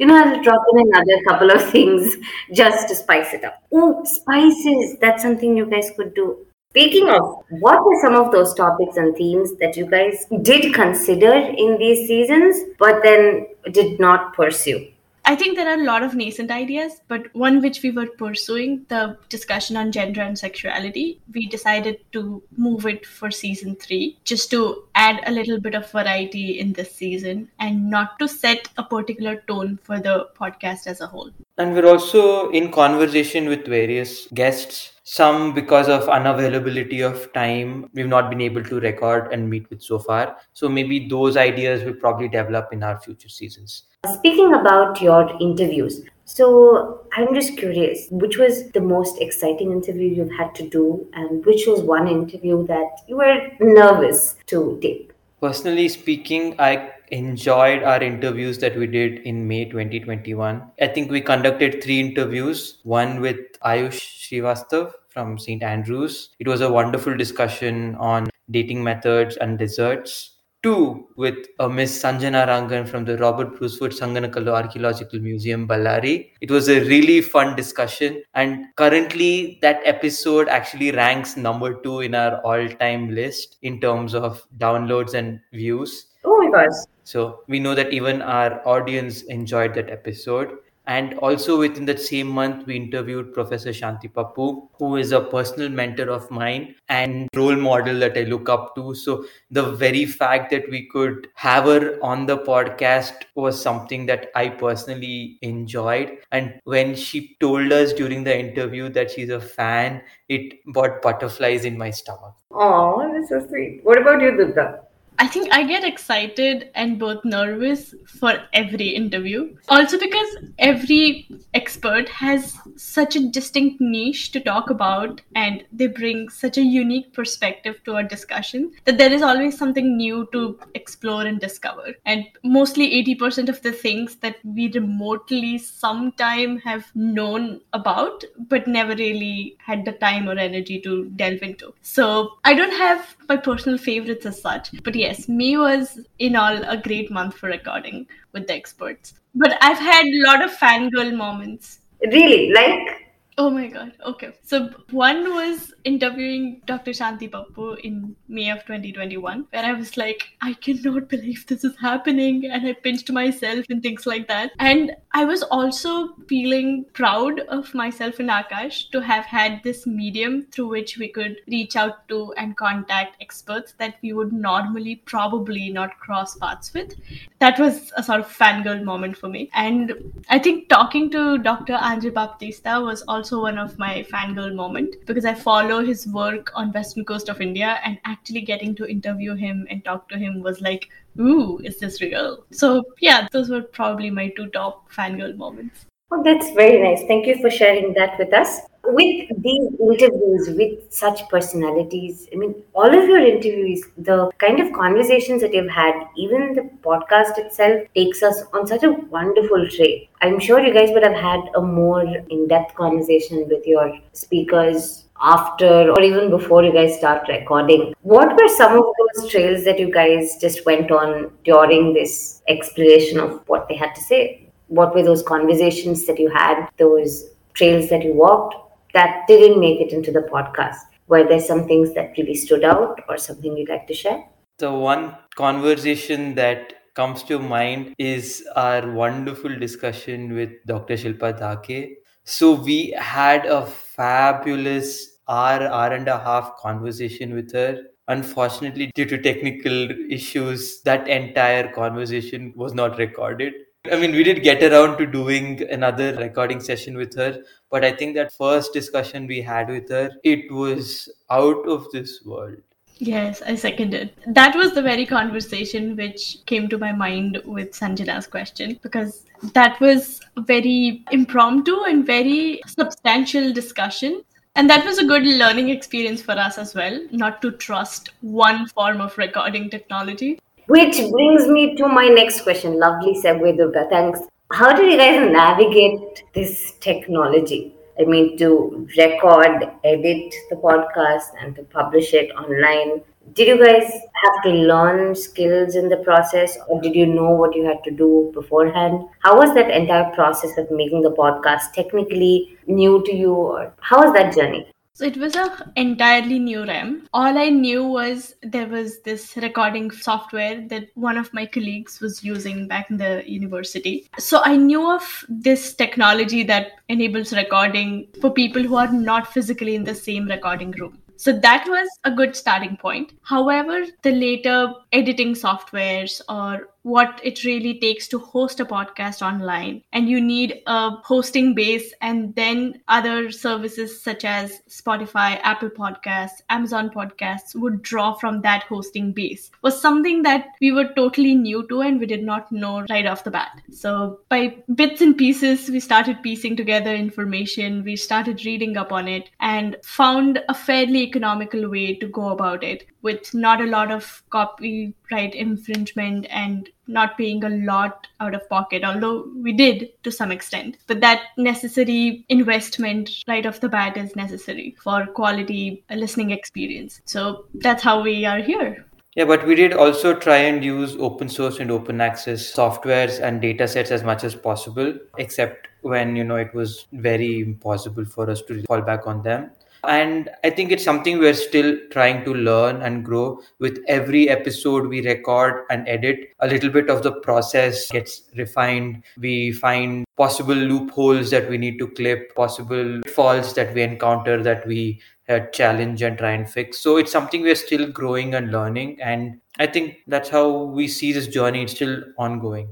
you 0.00 0.06
know, 0.06 0.16
I'll 0.16 0.42
drop 0.42 0.62
in 0.72 0.88
another 0.88 1.22
couple 1.28 1.50
of 1.50 1.70
things 1.70 2.16
just 2.52 2.88
to 2.88 2.94
spice 2.94 3.34
it 3.34 3.44
up. 3.44 3.62
Oh, 3.72 4.02
spices! 4.04 4.96
That's 5.00 5.22
something 5.22 5.56
you 5.56 5.66
guys 5.66 5.90
could 5.96 6.14
do. 6.14 6.46
Speaking 6.70 7.08
of, 7.08 7.44
what 7.48 7.78
are 7.78 8.00
some 8.02 8.14
of 8.14 8.32
those 8.32 8.52
topics 8.54 8.98
and 8.98 9.16
themes 9.16 9.56
that 9.60 9.76
you 9.76 9.86
guys 9.86 10.26
did 10.42 10.74
consider 10.74 11.32
in 11.32 11.78
these 11.78 12.06
seasons, 12.06 12.60
but 12.78 13.02
then 13.02 13.46
did 13.72 13.98
not 13.98 14.34
pursue? 14.34 14.86
I 15.28 15.34
think 15.34 15.56
there 15.56 15.68
are 15.68 15.80
a 15.80 15.84
lot 15.84 16.04
of 16.04 16.14
nascent 16.14 16.52
ideas, 16.52 17.00
but 17.08 17.34
one 17.34 17.60
which 17.60 17.82
we 17.82 17.90
were 17.90 18.06
pursuing, 18.06 18.86
the 18.88 19.18
discussion 19.28 19.76
on 19.76 19.90
gender 19.90 20.20
and 20.20 20.38
sexuality, 20.38 21.20
we 21.34 21.48
decided 21.48 21.98
to 22.12 22.44
move 22.56 22.86
it 22.86 23.04
for 23.04 23.32
season 23.32 23.74
three, 23.74 24.20
just 24.22 24.52
to 24.52 24.84
add 24.94 25.20
a 25.26 25.32
little 25.32 25.58
bit 25.58 25.74
of 25.74 25.90
variety 25.90 26.60
in 26.60 26.74
this 26.74 26.94
season 26.94 27.50
and 27.58 27.90
not 27.90 28.16
to 28.20 28.28
set 28.28 28.68
a 28.78 28.84
particular 28.84 29.42
tone 29.48 29.80
for 29.82 29.98
the 29.98 30.28
podcast 30.38 30.86
as 30.86 31.00
a 31.00 31.08
whole. 31.08 31.32
And 31.58 31.74
we're 31.74 31.88
also 31.88 32.50
in 32.50 32.70
conversation 32.70 33.48
with 33.48 33.66
various 33.66 34.28
guests. 34.32 34.92
Some 35.02 35.54
because 35.54 35.88
of 35.88 36.04
unavailability 36.04 37.04
of 37.04 37.32
time, 37.32 37.90
we've 37.94 38.08
not 38.08 38.28
been 38.28 38.40
able 38.40 38.62
to 38.64 38.80
record 38.80 39.32
and 39.32 39.48
meet 39.48 39.68
with 39.70 39.80
so 39.82 39.98
far. 40.00 40.36
So 40.52 40.68
maybe 40.68 41.08
those 41.08 41.36
ideas 41.36 41.84
will 41.84 41.94
probably 41.94 42.28
develop 42.28 42.72
in 42.72 42.82
our 42.82 42.98
future 43.00 43.28
seasons. 43.28 43.84
Speaking 44.14 44.54
about 44.54 45.00
your 45.00 45.36
interviews, 45.40 46.02
so 46.24 47.00
I'm 47.12 47.34
just 47.34 47.56
curious, 47.56 48.08
which 48.10 48.36
was 48.36 48.70
the 48.70 48.80
most 48.80 49.20
exciting 49.20 49.72
interview 49.72 50.08
you've 50.08 50.36
had 50.36 50.54
to 50.56 50.68
do, 50.68 51.06
and 51.14 51.44
which 51.44 51.66
was 51.66 51.82
one 51.82 52.08
interview 52.08 52.66
that 52.66 53.00
you 53.08 53.16
were 53.16 53.48
nervous 53.60 54.36
to 54.46 54.78
take? 54.82 55.12
Personally 55.40 55.88
speaking, 55.88 56.54
I 56.58 56.90
enjoyed 57.10 57.82
our 57.82 58.02
interviews 58.02 58.58
that 58.58 58.76
we 58.76 58.86
did 58.86 59.20
in 59.20 59.46
May 59.46 59.64
2021. 59.66 60.62
I 60.80 60.86
think 60.88 61.10
we 61.10 61.20
conducted 61.20 61.82
three 61.82 62.00
interviews 62.00 62.78
one 62.82 63.20
with 63.20 63.36
Ayush 63.64 64.00
Srivastav 64.26 64.92
from 65.10 65.38
St. 65.38 65.62
Andrews. 65.62 66.30
It 66.38 66.48
was 66.48 66.60
a 66.60 66.70
wonderful 66.70 67.16
discussion 67.16 67.94
on 67.96 68.28
dating 68.50 68.82
methods 68.82 69.36
and 69.36 69.58
desserts. 69.58 70.35
Two 70.66 71.06
with 71.14 71.46
uh, 71.60 71.68
Miss 71.68 72.02
Sanjana 72.02 72.44
Rangan 72.48 72.88
from 72.88 73.04
the 73.04 73.16
Robert 73.18 73.56
Bruce 73.56 73.78
Foote 73.78 73.92
Sanganakallu 73.92 74.48
Archaeological 74.48 75.20
Museum, 75.20 75.68
Ballari. 75.68 76.32
It 76.40 76.50
was 76.50 76.68
a 76.68 76.80
really 76.80 77.20
fun 77.20 77.54
discussion, 77.54 78.24
and 78.34 78.64
currently 78.74 79.60
that 79.62 79.80
episode 79.84 80.48
actually 80.48 80.90
ranks 80.90 81.36
number 81.36 81.80
two 81.82 82.00
in 82.00 82.16
our 82.16 82.40
all-time 82.40 83.14
list 83.14 83.58
in 83.62 83.80
terms 83.80 84.12
of 84.12 84.44
downloads 84.58 85.14
and 85.14 85.38
views. 85.52 86.08
Oh 86.24 86.36
my 86.42 86.50
gosh. 86.50 86.74
So 87.04 87.44
we 87.46 87.60
know 87.60 87.76
that 87.76 87.92
even 87.92 88.20
our 88.20 88.60
audience 88.66 89.22
enjoyed 89.22 89.72
that 89.74 89.88
episode. 89.88 90.48
And 90.86 91.14
also 91.18 91.58
within 91.58 91.84
that 91.86 92.00
same 92.00 92.28
month, 92.28 92.66
we 92.66 92.76
interviewed 92.76 93.34
Professor 93.34 93.70
Shanti 93.70 94.12
Pappu, 94.12 94.68
who 94.78 94.96
is 94.96 95.12
a 95.12 95.20
personal 95.20 95.68
mentor 95.68 96.10
of 96.10 96.30
mine 96.30 96.76
and 96.88 97.28
role 97.34 97.56
model 97.56 97.98
that 98.00 98.16
I 98.16 98.22
look 98.22 98.48
up 98.48 98.74
to. 98.76 98.94
So 98.94 99.24
the 99.50 99.72
very 99.72 100.06
fact 100.06 100.50
that 100.52 100.70
we 100.70 100.86
could 100.86 101.28
have 101.34 101.64
her 101.64 101.98
on 102.02 102.26
the 102.26 102.38
podcast 102.38 103.24
was 103.34 103.60
something 103.60 104.06
that 104.06 104.30
I 104.34 104.48
personally 104.48 105.38
enjoyed. 105.42 106.18
And 106.30 106.60
when 106.64 106.94
she 106.94 107.36
told 107.40 107.72
us 107.72 107.92
during 107.92 108.22
the 108.22 108.38
interview 108.38 108.88
that 108.90 109.10
she's 109.10 109.30
a 109.30 109.40
fan, 109.40 110.02
it 110.28 110.64
brought 110.66 111.02
butterflies 111.02 111.64
in 111.64 111.76
my 111.76 111.90
stomach. 111.90 112.34
Oh, 112.52 113.10
that's 113.12 113.28
so 113.28 113.46
sweet. 113.48 113.80
What 113.82 114.00
about 114.00 114.22
you, 114.22 114.36
Durga? 114.36 114.85
I 115.18 115.26
think 115.26 115.48
I 115.50 115.62
get 115.64 115.84
excited 115.84 116.70
and 116.74 116.98
both 116.98 117.24
nervous 117.24 117.94
for 118.06 118.34
every 118.52 118.88
interview. 118.88 119.56
Also, 119.68 119.98
because 119.98 120.36
every 120.58 121.28
expert 121.54 122.08
has 122.08 122.56
such 122.76 123.16
a 123.16 123.26
distinct 123.28 123.80
niche 123.80 124.32
to 124.32 124.40
talk 124.40 124.68
about 124.68 125.22
and 125.34 125.64
they 125.72 125.86
bring 125.86 126.28
such 126.28 126.58
a 126.58 126.62
unique 126.62 127.14
perspective 127.14 127.82
to 127.84 127.94
our 127.94 128.02
discussion 128.02 128.72
that 128.84 128.98
there 128.98 129.12
is 129.12 129.22
always 129.22 129.56
something 129.56 129.96
new 129.96 130.28
to 130.32 130.58
explore 130.74 131.22
and 131.22 131.40
discover. 131.40 131.94
And 132.04 132.24
mostly 132.44 133.02
80% 133.02 133.48
of 133.48 133.62
the 133.62 133.72
things 133.72 134.16
that 134.16 134.36
we 134.44 134.70
remotely 134.72 135.56
sometime 135.58 136.58
have 136.58 136.84
known 136.94 137.60
about 137.72 138.22
but 138.48 138.66
never 138.66 138.94
really 138.94 139.56
had 139.58 139.84
the 139.84 139.92
time 139.92 140.28
or 140.28 140.38
energy 140.38 140.78
to 140.80 141.06
delve 141.16 141.42
into. 141.42 141.72
So, 141.80 142.34
I 142.44 142.54
don't 142.54 142.72
have 142.72 143.16
my 143.28 143.36
personal 143.36 143.78
favorites 143.78 144.26
as 144.26 144.40
such, 144.40 144.70
but 144.82 144.94
yeah 144.94 145.05
yes, 145.06 145.28
May 145.28 145.56
was 145.56 146.00
in 146.18 146.36
all 146.36 146.62
a 146.64 146.76
great 146.76 147.10
month 147.10 147.36
for 147.36 147.48
recording 147.48 148.06
with 148.32 148.46
the 148.46 148.54
experts. 148.54 149.14
But 149.34 149.56
I've 149.60 149.78
had 149.78 150.04
a 150.04 150.22
lot 150.26 150.44
of 150.44 150.50
fangirl 150.50 151.14
moments. 151.16 151.80
Really? 152.02 152.52
Like? 152.52 153.05
Oh 153.38 153.50
my 153.50 153.66
god. 153.66 153.92
Okay. 154.04 154.32
So 154.42 154.70
one 154.90 155.34
was 155.34 155.74
interviewing 155.84 156.62
Dr. 156.64 156.92
Shanti 156.92 157.30
Pappu 157.30 157.78
in 157.80 158.16
May 158.28 158.48
of 158.50 158.60
2021, 158.60 159.46
where 159.50 159.64
I 159.64 159.72
was 159.74 159.98
like, 159.98 160.30
I 160.40 160.54
cannot 160.54 161.10
believe 161.10 161.46
this 161.46 161.62
is 161.62 161.76
happening. 161.78 162.46
And 162.46 162.66
I 162.66 162.72
pinched 162.72 163.12
myself 163.12 163.66
and 163.68 163.82
things 163.82 164.06
like 164.06 164.26
that. 164.28 164.52
And 164.58 164.92
I 165.12 165.26
was 165.26 165.42
also 165.42 166.14
feeling 166.28 166.86
proud 166.94 167.40
of 167.40 167.74
myself 167.74 168.20
and 168.20 168.30
Akash 168.30 168.90
to 168.92 169.00
have 169.00 169.26
had 169.26 169.60
this 169.62 169.86
medium 169.86 170.46
through 170.50 170.68
which 170.68 170.96
we 170.96 171.08
could 171.08 171.36
reach 171.46 171.76
out 171.76 172.08
to 172.08 172.32
and 172.38 172.56
contact 172.56 173.16
experts 173.20 173.74
that 173.78 173.96
we 174.02 174.14
would 174.14 174.32
normally 174.32 174.96
probably 175.04 175.68
not 175.70 175.98
cross 175.98 176.36
paths 176.36 176.72
with. 176.72 176.94
That 177.40 177.58
was 177.58 177.92
a 177.98 178.02
sort 178.02 178.20
of 178.20 178.28
fangirl 178.28 178.82
moment 178.82 179.18
for 179.18 179.28
me. 179.28 179.50
And 179.52 179.92
I 180.30 180.38
think 180.38 180.70
talking 180.70 181.10
to 181.10 181.36
Dr. 181.36 181.74
Andre 181.74 182.10
Baptista 182.10 182.80
was 182.80 183.02
also 183.02 183.25
also 183.26 183.42
one 183.42 183.58
of 183.58 183.76
my 183.76 184.06
fangirl 184.08 184.54
moment 184.54 184.94
because 185.04 185.24
I 185.24 185.34
follow 185.34 185.84
his 185.84 186.06
work 186.06 186.52
on 186.54 186.70
western 186.70 187.04
coast 187.04 187.28
of 187.28 187.40
India 187.40 187.80
and 187.84 187.98
actually 188.04 188.42
getting 188.42 188.72
to 188.76 188.88
interview 188.88 189.34
him 189.34 189.66
and 189.68 189.84
talk 189.84 190.08
to 190.10 190.16
him 190.16 190.42
was 190.42 190.60
like, 190.60 190.88
ooh, 191.18 191.58
is 191.64 191.80
this 191.80 192.00
real? 192.00 192.44
So 192.52 192.84
yeah, 193.00 193.26
those 193.32 193.48
were 193.48 193.62
probably 193.62 194.10
my 194.10 194.28
two 194.36 194.46
top 194.50 194.92
fangirl 194.92 195.36
moments. 195.36 195.86
Oh, 196.12 196.22
that's 196.22 196.52
very 196.52 196.80
nice. 196.80 197.04
Thank 197.08 197.26
you 197.26 197.36
for 197.40 197.50
sharing 197.50 197.94
that 197.94 198.16
with 198.16 198.32
us. 198.32 198.60
With 198.88 199.42
these 199.42 199.68
interviews 199.80 200.50
with 200.56 200.92
such 200.92 201.28
personalities, 201.28 202.28
I 202.32 202.36
mean, 202.36 202.62
all 202.74 202.86
of 202.86 203.08
your 203.08 203.18
interviews, 203.18 203.82
the 203.98 204.30
kind 204.38 204.60
of 204.60 204.72
conversations 204.72 205.42
that 205.42 205.52
you've 205.52 205.70
had, 205.70 205.94
even 206.16 206.54
the 206.54 206.62
podcast 206.82 207.38
itself 207.38 207.82
takes 207.94 208.22
us 208.22 208.44
on 208.52 208.66
such 208.66 208.84
a 208.84 208.92
wonderful 208.92 209.68
trip. 209.68 210.06
I'm 210.22 210.38
sure 210.38 210.60
you 210.60 210.72
guys 210.72 210.90
would 210.92 211.02
have 211.02 211.16
had 211.16 211.40
a 211.54 211.60
more 211.60 212.04
in 212.04 212.48
depth 212.48 212.74
conversation 212.74 213.48
with 213.48 213.66
your 213.66 213.98
speakers 214.12 215.04
after 215.20 215.90
or 215.90 216.00
even 216.02 216.30
before 216.30 216.62
you 216.62 216.72
guys 216.72 216.96
start 216.96 217.26
recording. 217.28 217.94
What 218.02 218.36
were 218.36 218.48
some 218.48 218.78
of 218.78 218.84
those 219.14 219.30
trails 219.30 219.64
that 219.64 219.78
you 219.78 219.90
guys 219.92 220.36
just 220.40 220.64
went 220.66 220.90
on 220.90 221.32
during 221.44 221.94
this 221.94 222.42
exploration 222.48 223.18
of 223.18 223.42
what 223.46 223.68
they 223.68 223.76
had 223.76 223.94
to 223.94 224.00
say? 224.02 224.46
what 224.68 224.94
were 224.94 225.02
those 225.02 225.22
conversations 225.22 226.06
that 226.06 226.18
you 226.18 226.28
had, 226.28 226.68
those 226.78 227.30
trails 227.54 227.88
that 227.88 228.04
you 228.04 228.12
walked 228.12 228.54
that 228.96 229.26
didn't 229.28 229.60
make 229.60 229.80
it 229.80 229.92
into 229.92 230.10
the 230.10 230.22
podcast? 230.22 230.78
Were 231.08 231.28
there 231.28 231.40
some 231.40 231.68
things 231.68 231.94
that 231.94 232.14
really 232.16 232.34
stood 232.34 232.64
out 232.64 233.02
or 233.08 233.18
something 233.18 233.56
you'd 233.56 233.68
like 233.68 233.86
to 233.88 233.94
share? 233.94 234.24
The 234.58 234.72
one 234.72 235.16
conversation 235.34 236.34
that 236.36 236.72
comes 236.94 237.22
to 237.24 237.38
mind 237.38 237.94
is 237.98 238.42
our 238.56 238.90
wonderful 238.90 239.54
discussion 239.58 240.34
with 240.34 240.50
Dr. 240.66 240.94
Shilpa 240.94 241.38
Dhake. 241.38 241.96
So 242.24 242.54
we 242.54 242.96
had 242.98 243.44
a 243.44 243.66
fabulous 243.66 245.18
hour, 245.28 245.62
hour 245.66 245.92
and 245.92 246.08
a 246.08 246.18
half 246.18 246.56
conversation 246.56 247.34
with 247.34 247.52
her. 247.52 247.82
Unfortunately, 248.08 248.90
due 248.94 249.04
to 249.04 249.20
technical 249.20 249.90
issues, 250.10 250.80
that 250.82 251.06
entire 251.06 251.70
conversation 251.72 252.54
was 252.56 252.72
not 252.72 252.96
recorded. 252.96 253.52
I 253.92 253.96
mean, 253.96 254.12
we 254.12 254.22
did 254.22 254.42
get 254.42 254.62
around 254.62 254.98
to 254.98 255.06
doing 255.06 255.62
another 255.70 256.14
recording 256.16 256.60
session 256.60 256.96
with 256.96 257.14
her, 257.16 257.42
but 257.70 257.84
I 257.84 257.92
think 257.92 258.14
that 258.16 258.32
first 258.32 258.72
discussion 258.72 259.26
we 259.26 259.40
had 259.40 259.68
with 259.68 259.88
her, 259.90 260.10
it 260.24 260.50
was 260.50 261.08
out 261.30 261.68
of 261.68 261.90
this 261.92 262.22
world. 262.24 262.56
Yes, 262.98 263.42
I 263.42 263.54
second 263.56 263.92
it. 263.92 264.16
That 264.26 264.54
was 264.56 264.72
the 264.72 264.80
very 264.80 265.04
conversation 265.04 265.96
which 265.96 266.38
came 266.46 266.68
to 266.68 266.78
my 266.78 266.92
mind 266.92 267.42
with 267.44 267.72
Sanjana's 267.72 268.26
question 268.26 268.78
because 268.82 269.26
that 269.52 269.78
was 269.80 270.20
a 270.36 270.40
very 270.40 271.04
impromptu 271.12 271.82
and 271.82 272.06
very 272.06 272.60
substantial 272.66 273.52
discussion. 273.52 274.22
And 274.54 274.70
that 274.70 274.86
was 274.86 274.98
a 274.98 275.04
good 275.04 275.24
learning 275.24 275.68
experience 275.68 276.22
for 276.22 276.32
us 276.32 276.56
as 276.56 276.74
well, 276.74 276.98
not 277.10 277.42
to 277.42 277.50
trust 277.50 278.12
one 278.22 278.66
form 278.68 279.02
of 279.02 279.18
recording 279.18 279.68
technology. 279.68 280.38
Which 280.68 280.96
brings 281.12 281.46
me 281.46 281.76
to 281.76 281.86
my 281.86 282.08
next 282.08 282.40
question. 282.40 282.78
Lovely 282.78 283.14
segue, 283.14 283.56
Durga. 283.56 283.86
Thanks. 283.88 284.20
How 284.52 284.74
did 284.74 284.90
you 284.90 284.98
guys 284.98 285.30
navigate 285.30 286.24
this 286.34 286.74
technology? 286.80 287.72
I 288.00 288.04
mean, 288.04 288.36
to 288.38 288.86
record, 288.96 289.70
edit 289.84 290.34
the 290.50 290.56
podcast, 290.56 291.30
and 291.40 291.54
to 291.56 291.62
publish 291.62 292.12
it 292.14 292.30
online. 292.32 293.00
Did 293.34 293.48
you 293.48 293.64
guys 293.64 293.90
have 293.90 294.42
to 294.44 294.50
learn 294.50 295.14
skills 295.14 295.76
in 295.76 295.88
the 295.88 295.98
process, 295.98 296.58
or 296.68 296.80
did 296.80 296.94
you 296.94 297.06
know 297.06 297.30
what 297.30 297.54
you 297.54 297.64
had 297.64 297.82
to 297.84 297.90
do 297.90 298.30
beforehand? 298.34 299.04
How 299.20 299.36
was 299.38 299.54
that 299.54 299.70
entire 299.70 300.12
process 300.14 300.58
of 300.58 300.70
making 300.70 301.02
the 301.02 301.12
podcast 301.12 301.72
technically 301.74 302.58
new 302.66 303.02
to 303.06 303.14
you, 303.14 303.34
or 303.34 303.72
how 303.80 304.04
was 304.04 304.12
that 304.14 304.34
journey? 304.34 304.66
So 304.96 305.04
it 305.04 305.18
was 305.18 305.36
a 305.36 305.70
entirely 305.76 306.38
new 306.38 306.64
realm. 306.64 307.06
All 307.12 307.36
I 307.36 307.50
knew 307.50 307.84
was 307.84 308.34
there 308.42 308.66
was 308.66 309.02
this 309.02 309.36
recording 309.36 309.90
software 309.90 310.66
that 310.68 310.88
one 310.94 311.18
of 311.18 311.34
my 311.34 311.44
colleagues 311.44 312.00
was 312.00 312.24
using 312.24 312.66
back 312.66 312.88
in 312.88 312.96
the 312.96 313.22
university. 313.30 314.08
So 314.16 314.40
I 314.42 314.56
knew 314.56 314.90
of 314.90 315.26
this 315.28 315.74
technology 315.74 316.44
that 316.44 316.80
enables 316.88 317.34
recording 317.34 318.08
for 318.22 318.30
people 318.30 318.62
who 318.62 318.76
are 318.76 318.90
not 318.90 319.30
physically 319.30 319.74
in 319.74 319.84
the 319.84 319.94
same 319.94 320.28
recording 320.28 320.70
room. 320.70 320.98
So 321.16 321.38
that 321.40 321.66
was 321.68 321.88
a 322.04 322.10
good 322.10 322.34
starting 322.34 322.78
point. 322.78 323.12
However, 323.22 323.84
the 324.02 324.12
later 324.12 324.72
editing 324.92 325.34
softwares 325.34 326.22
or 326.26 326.68
what 326.86 327.20
it 327.24 327.42
really 327.42 327.80
takes 327.80 328.06
to 328.06 328.16
host 328.16 328.60
a 328.60 328.64
podcast 328.64 329.20
online. 329.20 329.82
And 329.92 330.08
you 330.08 330.20
need 330.20 330.62
a 330.68 330.90
hosting 331.02 331.52
base 331.52 331.92
and 332.00 332.32
then 332.36 332.80
other 332.86 333.32
services 333.32 334.00
such 334.00 334.24
as 334.24 334.60
spotify 334.68 335.40
apple 335.42 335.68
podcasts 335.68 336.42
amazon 336.48 336.90
podcasts 336.90 337.56
would 337.56 337.82
draw 337.82 338.14
from 338.14 338.40
that 338.42 338.62
hosting 338.64 339.12
base. 339.12 339.50
Was 339.62 339.80
something 339.80 340.22
that 340.22 340.46
we 340.60 340.70
were 340.70 340.88
totally 340.94 341.34
new 341.34 341.66
to 341.68 341.80
and 341.80 341.98
we 341.98 342.06
did 342.06 342.22
not 342.22 342.52
know 342.52 342.86
right 342.88 343.06
off 343.06 343.24
the 343.24 343.32
bat. 343.32 343.60
So 343.72 344.20
by 344.28 344.56
bits 344.76 345.00
and 345.00 345.18
pieces 345.18 345.68
we 345.68 345.80
started 345.80 346.22
piecing 346.22 346.56
together 346.56 346.94
information. 346.94 347.82
We 347.82 347.96
started 347.96 348.44
reading 348.44 348.76
up 348.76 348.92
on 348.92 349.08
it 349.08 349.30
and 349.40 349.76
found 349.82 350.40
a 350.48 350.54
fairly 350.54 351.02
economical 351.02 351.68
way 351.68 351.96
to 351.96 352.06
go 352.06 352.28
about 352.28 352.62
it 352.62 352.86
with 353.06 353.32
not 353.32 353.60
a 353.60 353.72
lot 353.72 353.90
of 353.96 354.22
copyright 354.30 355.34
infringement 355.34 356.26
and 356.28 356.68
not 356.88 357.16
paying 357.18 357.44
a 357.44 357.48
lot 357.48 358.06
out 358.20 358.34
of 358.34 358.48
pocket, 358.48 358.84
although 358.84 359.28
we 359.42 359.52
did 359.52 359.88
to 360.02 360.10
some 360.10 360.32
extent. 360.32 360.76
But 360.86 361.00
that 361.00 361.22
necessary 361.36 362.24
investment 362.28 363.10
right 363.28 363.46
off 363.46 363.60
the 363.60 363.68
bat 363.68 363.96
is 363.96 364.16
necessary 364.16 364.76
for 364.82 365.06
quality 365.06 365.84
listening 365.90 366.32
experience. 366.32 367.00
So 367.04 367.46
that's 367.54 367.82
how 367.82 368.02
we 368.02 368.24
are 368.24 368.40
here. 368.40 368.84
Yeah, 369.14 369.24
but 369.24 369.46
we 369.46 369.54
did 369.54 369.72
also 369.72 370.14
try 370.14 370.36
and 370.36 370.62
use 370.62 370.96
open 370.96 371.30
source 371.30 371.58
and 371.58 371.70
open 371.70 372.02
access 372.02 372.54
softwares 372.54 373.18
and 373.18 373.40
data 373.40 373.66
sets 373.66 373.90
as 373.90 374.02
much 374.02 374.24
as 374.24 374.34
possible, 374.34 374.92
except 375.16 375.68
when 375.80 376.16
you 376.16 376.24
know 376.24 376.36
it 376.36 376.52
was 376.54 376.86
very 376.92 377.40
impossible 377.40 378.04
for 378.04 378.28
us 378.28 378.42
to 378.42 378.62
fall 378.64 378.82
back 378.82 379.06
on 379.06 379.22
them 379.22 379.50
and 379.86 380.28
i 380.44 380.50
think 380.50 380.70
it's 380.70 380.84
something 380.84 381.18
we're 381.18 381.34
still 381.34 381.76
trying 381.90 382.24
to 382.24 382.34
learn 382.34 382.82
and 382.82 383.04
grow. 383.04 383.40
With 383.58 383.78
every 383.88 384.28
episode 384.28 384.86
we 384.86 385.02
record 385.02 385.64
and 385.70 385.88
edit 385.88 386.28
a 386.40 386.46
little 386.46 386.70
bit 386.70 386.90
of 386.90 387.02
the 387.02 387.12
process 387.20 387.90
gets 387.90 388.22
refined. 388.36 389.04
We 389.18 389.52
find 389.52 390.04
possible 390.16 390.54
loopholes 390.54 391.30
that 391.30 391.48
we 391.48 391.58
need 391.58 391.78
to 391.78 391.88
clip 391.88 392.34
possible 392.34 393.00
faults 393.14 393.52
that 393.54 393.74
we 393.74 393.82
encounter 393.82 394.42
that 394.42 394.66
we 394.66 395.00
uh, 395.28 395.40
challenge 395.52 396.02
and 396.02 396.16
try 396.18 396.32
and 396.32 396.48
fix. 396.48 396.78
So 396.78 396.96
it's 396.96 397.12
something 397.12 397.42
we're 397.42 397.54
still 397.54 397.90
growing 397.90 398.34
and 398.34 398.52
learning. 398.52 398.98
And 399.02 399.40
i 399.58 399.66
think 399.66 399.98
that's 400.06 400.28
how 400.28 400.48
we 400.64 400.88
see 400.88 401.12
this 401.12 401.26
journey. 401.26 401.62
It's 401.62 401.74
still 401.74 402.02
ongoing. 402.18 402.68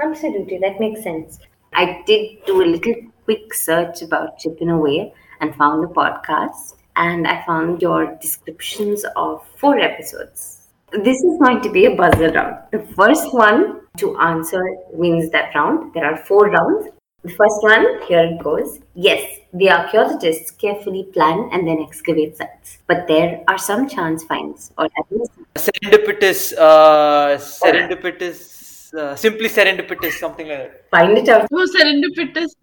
Absolutely. 0.00 0.58
That 0.58 0.78
makes 0.80 1.02
sense. 1.02 1.38
I 1.72 2.02
did 2.06 2.44
do 2.46 2.62
a 2.62 2.64
little 2.64 2.94
quick 3.24 3.52
search 3.52 4.02
about 4.02 4.38
chipping 4.38 4.70
away 4.70 5.12
and 5.40 5.54
found 5.54 5.82
the 5.82 5.88
podcast. 5.88 6.74
And 6.96 7.26
I 7.26 7.44
found 7.46 7.80
your 7.80 8.16
descriptions 8.20 9.04
of 9.16 9.46
four 9.56 9.78
episodes. 9.78 10.68
This 10.92 11.16
is 11.22 11.38
going 11.38 11.60
to 11.62 11.70
be 11.70 11.86
a 11.86 11.94
buzzer 11.94 12.30
round. 12.32 12.56
The 12.72 12.80
first 12.96 13.32
one 13.32 13.82
to 13.98 14.18
answer 14.18 14.62
wins 14.90 15.30
that 15.30 15.54
round. 15.54 15.92
There 15.94 16.04
are 16.04 16.16
four 16.16 16.50
rounds. 16.50 16.88
The 17.22 17.30
first 17.30 17.62
one, 17.62 18.02
here 18.08 18.24
it 18.24 18.42
goes. 18.42 18.80
Yes, 18.94 19.40
the 19.52 19.70
archaeologists 19.70 20.50
carefully 20.52 21.04
plan 21.12 21.48
and 21.52 21.66
then 21.66 21.82
excavate 21.82 22.36
sites, 22.36 22.78
but 22.86 23.08
there 23.08 23.42
are 23.48 23.58
some 23.58 23.88
chance 23.88 24.22
finds, 24.24 24.72
or 24.78 24.84
at 24.84 25.06
least 25.10 25.32
serendipitous, 25.56 26.56
uh, 26.56 27.36
serendipitous, 27.38 28.57
uh, 28.94 29.16
simply 29.16 29.48
serendipitous, 29.48 30.12
something 30.12 30.48
like 30.48 30.58
that. 30.58 30.90
Find 30.90 31.16
it 31.18 31.28
out. 31.28 31.46
Oh, 31.52 31.66
serendipitous 31.74 32.54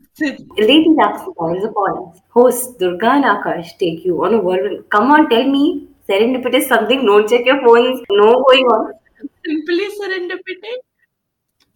Lady 0.57 0.89
Luxembourg 0.97 1.57
is 1.57 1.65
upon 1.65 2.09
us. 2.09 2.21
Host 2.29 2.79
Durga 2.79 3.11
and 3.11 3.25
Akash 3.25 3.77
take 3.77 4.05
you 4.05 4.23
on 4.23 4.33
a 4.33 4.39
whirlwind. 4.39 4.89
Come 4.89 5.11
on, 5.11 5.29
tell 5.29 5.43
me. 5.43 5.87
Serendipity 6.07 6.55
is 6.55 6.67
something. 6.67 7.05
Don't 7.05 7.27
check 7.27 7.45
your 7.45 7.61
phones. 7.61 8.01
No 8.09 8.43
going 8.43 8.65
on. 8.65 8.93
Simply 9.45 9.87
serendipity. 9.99 10.75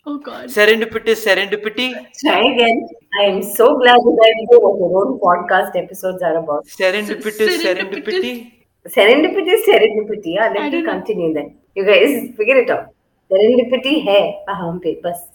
Oh 0.05 0.17
God. 0.17 0.45
Serendipity, 0.45 1.15
serendipity. 1.25 1.87
Try 2.21 2.39
again. 2.53 2.87
I 3.21 3.23
am 3.25 3.43
so 3.43 3.77
glad 3.77 3.97
that 3.97 4.19
I 4.27 4.31
know 4.51 4.59
what 4.59 4.79
your 4.79 4.91
own 5.01 5.19
podcast 5.19 5.75
episodes 5.75 6.23
are 6.23 6.37
about. 6.37 6.65
Serendipity, 6.65 7.49
serendipity. 7.63 8.51
Serendipity, 8.87 9.55
serendipity. 9.67 10.33
Yeah, 10.35 10.53
let 10.55 10.71
me 10.71 10.83
continue 10.83 11.33
then. 11.33 11.57
You 11.75 11.85
guys 11.85 12.35
figure 12.37 12.57
it 12.57 12.69
out 12.69 12.93
Serendipity 13.32 14.00
है 14.08 14.20
हम 14.48 14.78
पे 14.78 15.00
बस 15.04 15.30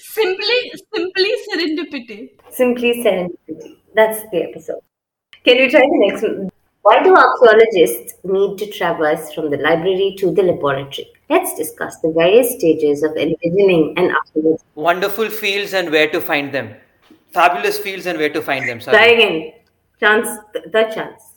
Simply, 0.00 0.72
simply 0.94 1.32
serendipity. 1.46 2.30
Simply 2.50 3.02
serendipity. 3.02 3.76
That's 3.94 4.22
the 4.30 4.42
episode. 4.42 4.80
Can 5.44 5.56
you 5.56 5.70
try 5.70 5.80
the 5.80 5.98
next 6.06 6.22
one? 6.22 6.50
Why 6.82 7.02
do 7.02 7.14
archaeologists 7.14 8.14
need 8.24 8.58
to 8.58 8.66
traverse 8.70 9.32
from 9.32 9.50
the 9.50 9.56
library 9.56 10.16
to 10.18 10.30
the 10.30 10.42
laboratory? 10.42 11.06
Let's 11.30 11.54
discuss 11.54 11.98
the 12.00 12.12
various 12.12 12.54
stages 12.54 13.02
of 13.02 13.16
envisioning 13.16 13.94
an 13.96 14.10
archaeologist. 14.10 14.64
Wonderful 14.74 15.28
fields 15.28 15.74
and 15.74 15.90
where 15.90 16.10
to 16.10 16.20
find 16.20 16.52
them. 16.52 16.74
Fabulous 17.32 17.78
fields 17.78 18.06
and 18.06 18.18
where 18.18 18.30
to 18.30 18.42
find 18.42 18.68
them. 18.68 18.80
Sorry. 18.80 18.96
Try 18.96 19.06
again. 19.06 19.52
Chance, 20.00 20.28
the 20.52 20.90
chance. 20.94 21.31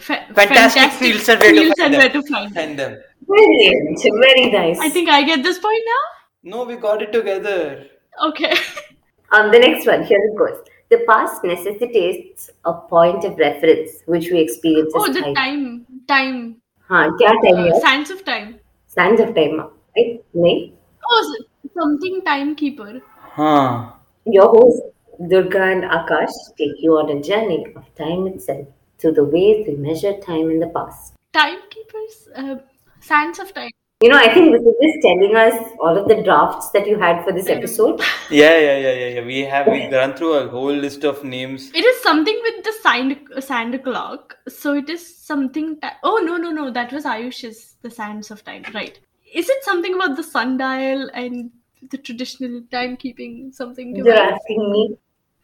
Fa- 0.00 0.26
fantastic, 0.34 0.82
fantastic, 0.82 0.98
fields 0.98 1.28
and 1.28 1.40
where, 1.40 1.50
fields 1.52 1.74
to, 1.76 1.82
find 1.82 1.94
and 1.94 2.02
where 2.02 2.08
to 2.10 2.22
find, 2.28 2.54
find 2.54 2.78
them. 2.78 3.02
Brilliant. 3.26 4.02
Very 4.02 4.50
nice. 4.50 4.78
I 4.78 4.88
think 4.88 5.08
I 5.08 5.22
get 5.22 5.42
this 5.42 5.58
point 5.58 5.82
now. 5.86 6.50
No, 6.50 6.64
we 6.64 6.76
got 6.76 7.02
it 7.02 7.12
together. 7.12 7.86
Okay. 8.24 8.52
um, 9.32 9.50
the 9.50 9.58
next 9.58 9.86
one, 9.86 10.04
here 10.04 10.18
it 10.18 10.36
goes. 10.36 10.58
The 10.90 11.04
past 11.08 11.44
necessitates 11.44 12.50
a 12.64 12.74
point 12.74 13.24
of 13.24 13.38
reference, 13.38 14.02
which 14.06 14.30
we 14.30 14.40
experience 14.40 14.92
oh, 14.94 15.12
the 15.12 15.32
time. 15.34 15.86
Time. 16.08 16.56
Haan, 16.88 17.16
kya 17.16 17.32
time 17.42 17.72
uh, 17.72 17.80
Sands 17.80 18.10
of 18.10 18.24
time. 18.24 18.60
Sands 18.86 19.20
of 19.20 19.34
time, 19.34 19.58
right? 19.96 20.20
No? 20.34 20.72
Oh, 21.08 21.36
something 21.74 22.22
timekeeper. 22.24 23.00
Huh. 23.20 23.92
Your 24.26 24.48
host, 24.48 24.82
Durga 25.28 25.62
and 25.62 25.84
Akash, 25.84 26.32
take 26.58 26.76
you 26.78 26.92
on 26.98 27.16
a 27.16 27.22
journey 27.22 27.66
of 27.76 27.94
time 27.94 28.26
itself 28.26 28.66
to 29.02 29.12
the 29.12 29.24
ways 29.24 29.66
we 29.68 29.76
measure 29.76 30.18
time 30.18 30.50
in 30.50 30.58
the 30.58 30.68
past. 30.68 31.14
Timekeepers? 31.32 32.28
Uh, 32.34 32.56
sands 33.00 33.38
of 33.38 33.52
time. 33.52 33.70
You 34.02 34.08
know, 34.08 34.16
I 34.16 34.34
think 34.34 34.50
this 34.50 34.62
is 34.62 34.74
just 34.82 35.02
telling 35.02 35.36
us 35.36 35.54
all 35.78 35.96
of 35.96 36.08
the 36.08 36.24
drafts 36.24 36.70
that 36.70 36.88
you 36.88 36.98
had 36.98 37.22
for 37.24 37.32
this 37.32 37.48
episode. 37.48 38.00
Yeah, 38.30 38.58
yeah, 38.58 38.76
yeah, 38.78 38.92
yeah, 38.92 39.08
yeah. 39.08 39.24
We 39.24 39.40
have 39.40 39.68
we 39.68 39.86
run 39.94 40.14
through 40.14 40.32
a 40.32 40.48
whole 40.48 40.72
list 40.72 41.04
of 41.04 41.22
names. 41.22 41.70
It 41.72 41.84
is 41.84 42.02
something 42.02 42.40
with 42.42 42.64
the 42.64 42.72
sand 42.82 43.16
sand 43.40 43.80
clock. 43.84 44.36
So 44.48 44.74
it 44.74 44.88
is 44.88 45.04
something. 45.16 45.78
Ta- 45.80 45.98
oh 46.02 46.16
no, 46.24 46.36
no, 46.36 46.50
no. 46.50 46.70
That 46.70 46.92
was 46.92 47.04
Ayush's 47.04 47.76
the 47.82 47.90
sands 47.90 48.32
of 48.32 48.42
time, 48.44 48.64
right? 48.74 48.98
Is 49.32 49.48
it 49.48 49.62
something 49.62 49.94
about 49.94 50.16
the 50.16 50.24
sundial 50.24 51.08
and 51.14 51.50
the 51.90 51.98
traditional 51.98 52.62
timekeeping? 52.72 53.54
Something. 53.54 53.94
You're 53.94 54.12
asking 54.12 54.70
me. 54.72 54.96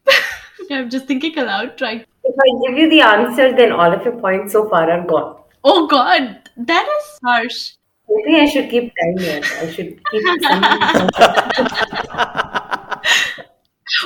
I'm 0.72 0.90
just 0.90 1.06
thinking 1.06 1.38
aloud. 1.38 1.80
Right. 1.80 2.06
If 2.28 2.34
I 2.44 2.48
give 2.68 2.78
you 2.78 2.90
the 2.90 3.00
answer, 3.00 3.56
then 3.56 3.72
all 3.72 3.90
of 3.90 4.04
your 4.04 4.16
points 4.20 4.52
so 4.52 4.68
far 4.68 4.90
are 4.90 5.06
gone. 5.06 5.36
Oh 5.64 5.86
God, 5.86 6.50
that 6.58 6.86
is 6.86 7.18
harsh. 7.24 7.72
Maybe 8.08 8.40
I 8.40 8.46
should 8.46 8.68
keep 8.68 8.92
time 9.00 9.18
here. 9.18 9.40
I 9.44 9.70
should 9.70 9.98
keep. 10.10 10.22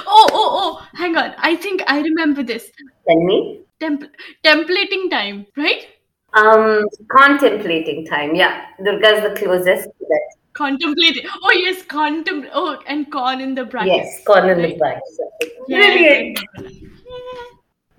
oh, 0.06 0.28
oh, 0.32 0.50
oh! 0.60 0.86
Hang 0.94 1.16
on. 1.16 1.34
I 1.38 1.56
think 1.56 1.82
I 1.88 2.00
remember 2.00 2.44
this. 2.44 2.70
Tell 3.08 3.20
me. 3.24 3.62
Temp- 3.80 4.14
templating 4.44 5.10
time, 5.10 5.46
right? 5.56 5.86
Um, 6.34 6.86
contemplating 7.10 8.06
time. 8.06 8.36
Yeah, 8.36 8.66
Durga 8.84 9.16
is 9.16 9.22
the 9.22 9.34
closest 9.40 9.84
to 9.84 10.06
that. 10.08 10.36
Contemplating. 10.52 11.26
Oh 11.42 11.52
yes, 11.52 11.82
contem. 11.84 12.48
Oh, 12.52 12.78
and 12.86 13.10
con 13.10 13.40
in 13.40 13.56
the 13.56 13.64
brackets. 13.64 13.96
Yes, 13.96 14.24
con 14.24 14.48
in 14.48 14.58
right? 14.58 14.68
the 14.68 14.78
brackets. 14.78 15.20
Brilliant. 15.66 16.38
Yeah. 16.38 17.51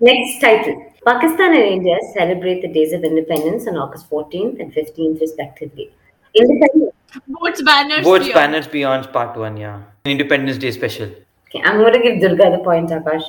Next 0.06 0.40
title. 0.40 0.92
Pakistan 1.06 1.54
and 1.54 1.64
India 1.76 1.96
celebrate 2.12 2.60
the 2.60 2.68
days 2.68 2.92
of 2.92 3.04
independence 3.04 3.66
on 3.66 3.76
August 3.76 4.10
14th 4.10 4.60
and 4.60 4.70
15th, 4.72 5.20
respectively. 5.20 5.90
Independence. 6.34 6.92
Boats, 7.28 7.62
banners, 7.62 8.04
Boats, 8.04 8.26
beyond. 8.26 8.34
banners, 8.34 8.66
beyond 8.66 9.10
part 9.14 9.34
one, 9.36 9.56
yeah. 9.56 9.80
Independence 10.04 10.58
Day 10.58 10.72
special. 10.72 11.08
Okay, 11.46 11.62
I'm 11.64 11.78
going 11.78 11.94
to 11.94 12.02
give 12.02 12.20
Durga 12.20 12.50
the 12.56 12.62
point, 12.62 12.90
Akash. 12.90 13.24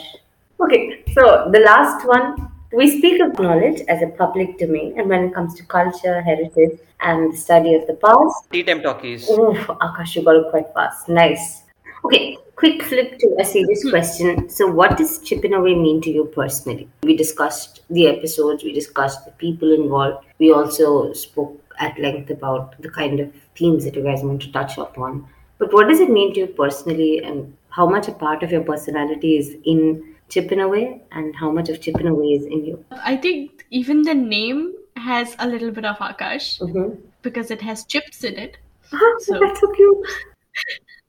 Okay, 0.60 1.04
so 1.14 1.50
the 1.54 1.60
last 1.60 2.06
one. 2.06 2.52
We 2.74 2.98
speak 2.98 3.22
of 3.22 3.40
knowledge 3.40 3.82
as 3.88 4.02
a 4.02 4.08
public 4.08 4.58
domain, 4.58 5.00
and 5.00 5.08
when 5.08 5.26
it 5.26 5.34
comes 5.34 5.54
to 5.56 5.64
culture, 5.64 6.22
heritage, 6.22 6.80
and 7.00 7.32
the 7.32 7.38
study 7.38 7.76
of 7.76 7.88
the 7.88 7.94
past. 7.94 8.52
Tea 8.52 8.64
time 8.64 8.82
talkies. 8.82 9.30
Oof, 9.30 9.68
Akash, 9.68 10.16
you 10.16 10.24
got 10.24 10.36
it 10.36 10.50
quite 10.50 10.74
fast. 10.74 11.08
Nice. 11.08 11.62
Okay, 12.06 12.38
quick 12.56 12.84
flip 12.84 13.18
to 13.20 13.36
a 13.40 13.44
serious 13.46 13.90
question. 13.90 14.48
So, 14.50 14.68
what 14.72 14.98
does 14.98 15.20
chipping 15.20 15.54
away 15.54 15.74
mean 15.74 16.02
to 16.02 16.12
you 16.12 16.26
personally? 16.26 16.88
We 17.04 17.16
discussed 17.18 17.82
the 17.90 18.08
episodes, 18.08 18.64
we 18.64 18.72
discussed 18.74 19.26
the 19.26 19.32
people 19.32 19.74
involved. 19.74 20.26
We 20.38 20.52
also 20.54 21.14
spoke 21.14 21.60
at 21.80 21.98
length 22.00 22.30
about 22.30 22.80
the 22.82 22.90
kind 22.90 23.20
of 23.20 23.34
themes 23.58 23.86
that 23.86 23.96
you 23.96 24.04
guys 24.04 24.22
want 24.24 24.42
to 24.44 24.52
touch 24.52 24.78
upon. 24.78 25.28
But 25.58 25.74
what 25.74 25.88
does 25.88 26.00
it 26.00 26.10
mean 26.10 26.34
to 26.36 26.42
you 26.42 26.48
personally, 26.48 27.24
and 27.24 27.56
how 27.70 27.88
much 27.90 28.08
a 28.08 28.12
part 28.12 28.44
of 28.44 28.52
your 28.52 28.64
personality 28.64 29.38
is 29.38 29.56
in 29.64 30.16
chipping 30.30 30.60
away, 30.60 31.02
and 31.12 31.36
how 31.36 31.50
much 31.52 31.70
of 31.70 31.82
chipping 31.82 32.08
away 32.08 32.28
is 32.34 32.46
in 32.46 32.66
you? 32.66 32.86
I 32.92 33.18
think 33.18 33.66
even 33.72 34.04
the 34.04 34.14
name 34.14 34.74
has 34.98 35.36
a 35.40 35.48
little 35.48 35.72
bit 35.72 35.86
of 35.86 35.98
Akash 35.98 36.60
Mm-hmm. 36.60 37.02
because 37.24 37.50
it 37.52 37.62
has 37.62 37.86
chips 37.86 38.24
in 38.24 38.36
it. 38.38 38.58
so, 39.20 39.40
that's 39.40 39.60
so 39.60 39.72
cute. 39.72 40.08